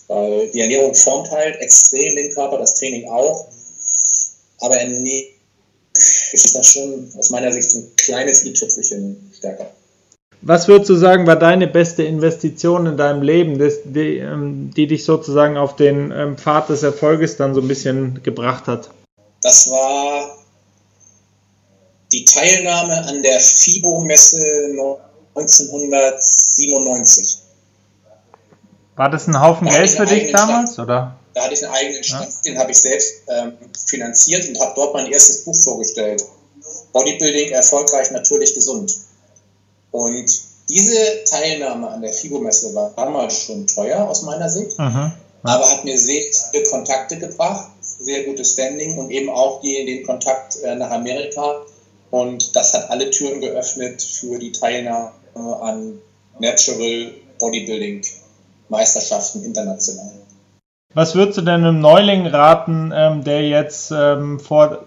Weil 0.09 0.51
die 0.51 0.61
Ernährung 0.61 0.95
formt 0.95 1.31
halt 1.31 1.57
extrem 1.61 2.14
den 2.14 2.33
Körper, 2.33 2.59
das 2.59 2.75
Training 2.75 3.09
auch. 3.09 3.49
Aber 4.59 4.77
Ernährung 4.77 5.27
ist 6.33 6.55
das 6.55 6.66
schon 6.66 7.12
aus 7.16 7.31
meiner 7.31 7.53
Sicht 7.53 7.71
so 7.71 7.79
ein 7.79 7.97
kleines 7.97 8.45
i-Tüpfelchen 8.45 9.33
stärker. 9.37 9.75
Was 10.42 10.68
würdest 10.68 10.90
du 10.90 10.96
sagen, 10.96 11.27
war 11.27 11.37
deine 11.37 11.66
beste 11.66 12.05
Investition 12.05 12.87
in 12.87 12.96
deinem 12.96 13.22
Leben, 13.22 13.59
die, 13.59 14.18
ähm, 14.18 14.70
die, 14.77 14.87
dich 14.87 15.05
sozusagen 15.05 15.57
auf 15.57 15.77
den 15.77 16.12
ähm, 16.12 16.37
Pfad 16.37 16.68
des 16.68 16.83
Erfolges 16.83 17.37
dann 17.37 17.55
so 17.55 17.61
ein 17.61 17.68
bisschen 17.68 18.22
gebracht 18.22 18.66
hat? 18.66 18.90
Das 19.42 19.70
war 19.70 20.37
die 22.12 22.25
Teilnahme 22.25 23.07
an 23.07 23.22
der 23.22 23.40
FIBO-Messe 23.40 24.75
1997. 25.35 27.38
War 28.96 29.11
das 29.11 29.27
ein 29.27 29.40
Haufen 29.40 29.66
da 29.66 29.75
Geld 29.75 29.90
für 29.90 30.07
dich 30.07 30.33
damals? 30.33 30.75
Stand, 30.75 30.88
oder? 30.88 31.16
Da 31.35 31.44
hatte 31.44 31.55
ich 31.55 31.64
einen 31.64 31.75
eigenen 31.75 32.03
Stand, 32.03 32.29
ja. 32.29 32.40
den 32.46 32.59
habe 32.59 32.70
ich 32.70 32.79
selbst 32.79 33.12
ähm, 33.29 33.53
finanziert 33.87 34.49
und 34.49 34.59
habe 34.59 34.72
dort 34.75 34.94
mein 34.94 35.12
erstes 35.12 35.44
Buch 35.44 35.57
vorgestellt. 35.62 36.25
Bodybuilding 36.92 37.51
erfolgreich, 37.51 38.11
natürlich 38.11 38.55
gesund. 38.55 38.96
Und 39.96 40.30
diese 40.68 41.24
Teilnahme 41.24 41.88
an 41.88 42.02
der 42.02 42.12
FIBO-Messe 42.12 42.74
war 42.74 42.92
damals 42.94 43.44
schon 43.44 43.66
teuer 43.66 44.06
aus 44.06 44.24
meiner 44.24 44.50
Sicht, 44.50 44.78
mhm. 44.78 45.12
aber 45.42 45.70
hat 45.70 45.85
mir 45.85 45.96
sehr 45.96 46.22
viele 46.50 46.64
Kontakte 46.64 47.18
gebracht, 47.18 47.70
sehr 47.80 48.24
gutes 48.24 48.52
Standing 48.52 48.98
und 48.98 49.11
eben 49.11 49.30
auch 49.30 49.62
die, 49.62 49.87
den 49.87 50.04
Kontakt 50.04 50.59
äh, 50.62 50.74
nach 50.74 50.90
Amerika. 50.90 51.62
Und 52.11 52.54
das 52.54 52.74
hat 52.74 52.90
alle 52.90 53.09
Türen 53.11 53.40
geöffnet 53.40 54.02
für 54.02 54.38
die 54.38 54.52
Teilnahme 54.52 55.12
an 55.62 55.98
Natural 56.40 57.12
Bodybuilding 57.38 58.02
Meisterschaften 58.68 59.44
international. 59.44 60.12
Was 60.92 61.14
würdest 61.14 61.38
du 61.38 61.42
denn 61.42 61.64
einem 61.64 61.80
Neuling 61.80 62.26
raten, 62.26 62.92
ähm, 62.94 63.24
der 63.24 63.48
jetzt 63.48 63.92
ähm, 63.92 64.40
vor, 64.40 64.85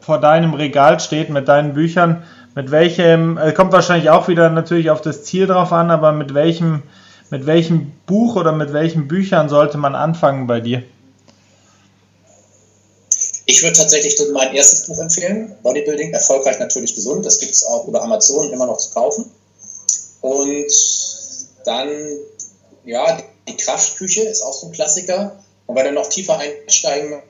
vor 0.00 0.20
deinem 0.20 0.52
Regal 0.52 1.00
steht 1.00 1.30
mit 1.30 1.48
deinen 1.48 1.72
Büchern? 1.72 2.24
Mit 2.54 2.70
welchem, 2.70 3.38
äh, 3.38 3.52
kommt 3.52 3.72
wahrscheinlich 3.72 4.10
auch 4.10 4.28
wieder 4.28 4.50
natürlich 4.50 4.90
auf 4.90 5.00
das 5.00 5.24
Ziel 5.24 5.46
drauf 5.46 5.72
an, 5.72 5.90
aber 5.90 6.12
mit 6.12 6.34
welchem, 6.34 6.82
mit 7.30 7.46
welchem 7.46 7.92
Buch 8.06 8.36
oder 8.36 8.52
mit 8.52 8.72
welchen 8.72 9.06
Büchern 9.06 9.48
sollte 9.48 9.78
man 9.78 9.94
anfangen 9.94 10.46
bei 10.46 10.60
dir? 10.60 10.82
Ich 13.46 13.62
würde 13.62 13.76
tatsächlich 13.76 14.16
mein 14.32 14.54
erstes 14.54 14.86
Buch 14.86 14.98
empfehlen, 14.98 15.56
Bodybuilding, 15.62 16.12
erfolgreich 16.12 16.58
natürlich 16.58 16.94
gesund. 16.94 17.24
Das 17.26 17.38
gibt 17.38 17.52
es 17.52 17.64
auch 17.64 17.86
über 17.86 18.02
Amazon 18.02 18.52
immer 18.52 18.66
noch 18.66 18.78
zu 18.78 18.90
kaufen. 18.92 19.30
Und 20.20 20.72
dann, 21.64 21.88
ja, 22.84 23.20
die 23.48 23.56
Kraftküche 23.56 24.22
ist 24.22 24.42
auch 24.42 24.52
so 24.52 24.66
ein 24.66 24.72
Klassiker. 24.72 25.36
Und 25.66 25.76
wenn 25.76 25.86
du 25.86 25.92
noch 25.92 26.08
tiefer 26.08 26.38
einsteigen 26.38 27.22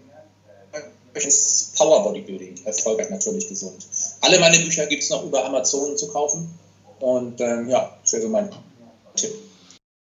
ist 1.14 1.76
Power 1.76 2.02
Bodybuilding, 2.04 2.64
erfolgreich 2.64 3.10
natürlich 3.10 3.48
gesund. 3.48 3.86
Alle 4.20 4.38
meine 4.38 4.58
Bücher 4.58 4.86
gibt 4.86 5.02
es 5.02 5.10
noch 5.10 5.24
über 5.24 5.44
Amazon 5.44 5.96
zu 5.96 6.08
kaufen. 6.08 6.58
Und 7.00 7.40
ähm, 7.40 7.68
ja, 7.68 7.90
das 8.02 8.12
wäre 8.12 8.22
so 8.22 8.28
mein 8.28 8.50
Tipp. 9.16 9.30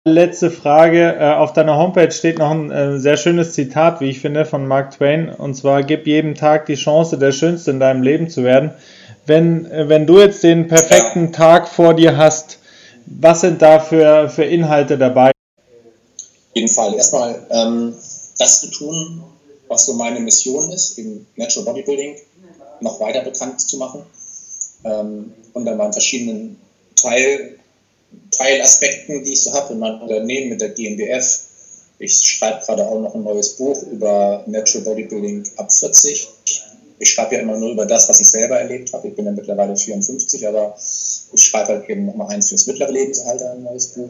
Letzte 0.03 0.49
Frage. 0.49 1.15
Äh, 1.19 1.33
auf 1.33 1.53
deiner 1.53 1.77
Homepage 1.77 2.11
steht 2.11 2.39
noch 2.39 2.49
ein 2.49 2.71
äh, 2.71 2.99
sehr 2.99 3.17
schönes 3.17 3.53
Zitat, 3.53 4.01
wie 4.01 4.09
ich 4.09 4.19
finde, 4.19 4.45
von 4.45 4.67
Mark 4.67 4.97
Twain. 4.97 5.29
Und 5.29 5.55
zwar, 5.55 5.83
gib 5.83 6.07
jedem 6.07 6.35
Tag 6.35 6.65
die 6.65 6.75
Chance, 6.75 7.17
der 7.17 7.31
Schönste 7.31 7.71
in 7.71 7.79
deinem 7.79 8.01
Leben 8.01 8.29
zu 8.29 8.43
werden. 8.43 8.71
Wenn, 9.27 9.69
äh, 9.71 9.87
wenn 9.89 10.07
du 10.07 10.19
jetzt 10.19 10.43
den 10.43 10.67
perfekten 10.67 11.25
ja. 11.25 11.31
Tag 11.31 11.67
vor 11.67 11.93
dir 11.93 12.17
hast, 12.17 12.57
was 13.05 13.41
sind 13.41 13.61
da 13.61 13.79
für, 13.79 14.27
für 14.29 14.43
Inhalte 14.43 14.97
dabei? 14.97 15.29
Auf 15.29 16.55
jeden 16.55 16.67
Fall. 16.67 16.95
Erstmal 16.95 17.47
ähm, 17.51 17.93
das 18.39 18.61
zu 18.61 18.71
tun, 18.71 19.23
was 19.71 19.85
so 19.85 19.93
meine 19.93 20.19
Mission 20.19 20.69
ist, 20.71 20.97
im 20.97 21.25
Natural 21.37 21.65
Bodybuilding 21.65 22.17
noch 22.81 22.99
weiter 22.99 23.21
bekannt 23.21 23.61
zu 23.61 23.77
machen. 23.77 24.03
Ähm, 24.83 25.33
und 25.53 25.65
dann 25.65 25.77
waren 25.77 25.93
verschiedenen 25.93 26.59
Teil, 26.95 27.57
Teilaspekten, 28.31 29.23
die 29.23 29.33
ich 29.33 29.43
so 29.43 29.53
habe 29.53 29.73
in 29.73 29.79
meinem 29.79 30.01
Unternehmen 30.01 30.49
mit 30.49 30.61
der 30.61 30.69
GmbF. 30.69 31.39
Ich 31.99 32.17
schreibe 32.17 32.65
gerade 32.65 32.85
auch 32.85 32.99
noch 32.99 33.15
ein 33.15 33.23
neues 33.23 33.55
Buch 33.55 33.81
über 33.83 34.43
Natural 34.47 34.83
Bodybuilding 34.83 35.43
ab 35.55 35.71
40. 35.71 36.27
Ich 36.99 37.09
schreibe 37.09 37.35
ja 37.35 37.41
immer 37.41 37.57
nur 37.57 37.71
über 37.71 37.85
das, 37.85 38.09
was 38.09 38.19
ich 38.19 38.29
selber 38.29 38.59
erlebt 38.59 38.91
habe. 38.93 39.07
Ich 39.07 39.15
bin 39.15 39.25
ja 39.25 39.31
mittlerweile 39.31 39.75
54, 39.77 40.47
aber 40.47 40.75
ich 41.33 41.43
schreibe 41.43 41.69
halt 41.69 41.89
eben 41.89 42.07
nochmal 42.07 42.33
eins 42.33 42.49
fürs 42.49 42.67
mittlere 42.67 42.91
Lebensalter, 42.91 43.53
ein 43.53 43.63
neues 43.63 43.87
Buch. 43.87 44.09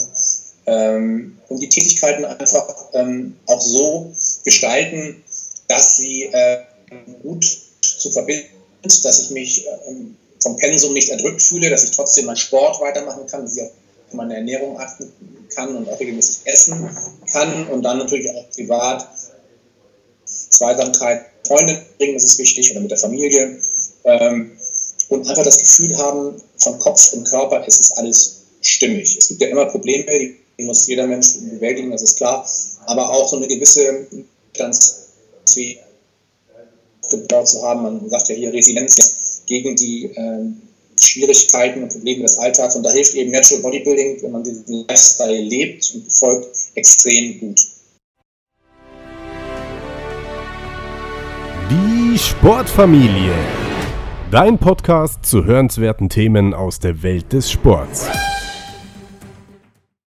Ähm, 0.65 1.38
und 1.50 1.62
die 1.62 1.69
Tätigkeiten 1.69 2.26
einfach 2.26 2.67
ähm, 2.93 3.36
auch 3.45 3.62
so 3.62 4.12
gestalten, 4.43 5.24
dass 5.72 5.96
sie 5.96 6.24
äh, 6.24 6.58
gut 7.24 7.46
zu 7.82 8.12
verbinden, 8.12 8.50
dass 8.84 9.22
ich 9.22 9.30
mich 9.30 9.66
ähm, 9.88 10.18
vom 10.42 10.58
Pensum 10.58 10.94
nicht 10.94 11.10
erdrückt 11.10 11.42
fühle, 11.42 11.70
dass 11.70 11.86
ich 11.86 11.92
trotzdem 11.92 12.26
meinen 12.26 12.36
Sport 12.36 12.82
weitermachen 12.82 13.26
kann, 13.28 13.44
dass 13.44 13.56
ich 13.56 13.64
auf 13.64 13.72
meine 14.12 14.36
Ernährung 14.36 14.78
achten 14.78 15.14
kann 15.56 15.74
und 15.78 15.88
auch 15.88 15.98
regelmäßig 15.98 16.42
essen 16.46 16.90
kann 17.32 17.68
und 17.68 17.84
dann 17.84 18.00
natürlich 18.00 18.30
auch 18.32 18.50
privat 18.50 19.08
Zweisamkeit, 20.26 21.26
Freunde 21.48 21.82
bringen, 21.98 22.16
das 22.16 22.26
ist 22.26 22.40
wichtig, 22.40 22.72
oder 22.72 22.82
mit 22.82 22.92
der 22.92 22.98
Familie. 22.98 23.62
Ähm, 24.04 24.52
und 25.08 25.28
einfach 25.30 25.44
das 25.44 25.58
Gefühl 25.58 25.98
haben, 25.98 26.42
von 26.58 26.80
Kopf 26.80 27.14
und 27.14 27.24
Körper 27.30 27.66
ist 27.66 27.80
es 27.80 27.92
alles 27.94 28.42
stimmig. 28.62 29.18
Es 29.18 29.30
gibt 29.30 29.42
ja 29.42 29.48
immer 29.48 29.66
Probleme, 29.68 30.36
die 30.58 30.64
muss 30.64 30.88
jeder 30.88 31.08
Mensch 31.08 31.34
bewältigen, 31.40 31.92
das 31.92 32.02
ist 32.02 32.18
klar, 32.18 32.46
aber 32.88 33.10
auch 33.10 33.30
so 33.30 33.38
eine 33.38 33.48
gewisse 33.48 34.08
ganz 34.54 35.01
gebaut 37.10 37.47
zu 37.47 37.62
haben. 37.63 37.84
Man 37.84 38.10
sagt 38.10 38.30
ja 38.30 38.36
hier 38.36 38.54
Resilienz 38.54 39.43
gegen 39.47 39.75
die 39.75 40.06
äh, 40.06 40.45
Schwierigkeiten 40.99 41.84
und 41.84 41.89
Probleme 41.91 42.23
des 42.23 42.38
Alltags. 42.38 42.75
Und 42.75 42.84
da 42.84 42.91
hilft 42.91 43.15
eben 43.15 43.32
Natural 43.32 43.62
Bodybuilding, 43.62 44.21
wenn 44.21 44.32
man 44.32 44.43
diesen 44.43 44.86
Lifestyle 44.88 45.41
lebt 45.41 45.91
und 45.93 46.06
befolgt, 46.06 46.47
extrem 46.75 47.39
gut. 47.39 47.60
Die 51.69 52.17
Sportfamilie. 52.17 53.34
Dein 54.32 54.58
Podcast 54.58 55.25
zu 55.25 55.43
hörenswerten 55.43 56.08
Themen 56.08 56.54
aus 56.54 56.80
der 56.80 57.04
Welt 57.04 57.34
des 57.34 57.51
Sports. 57.51 58.08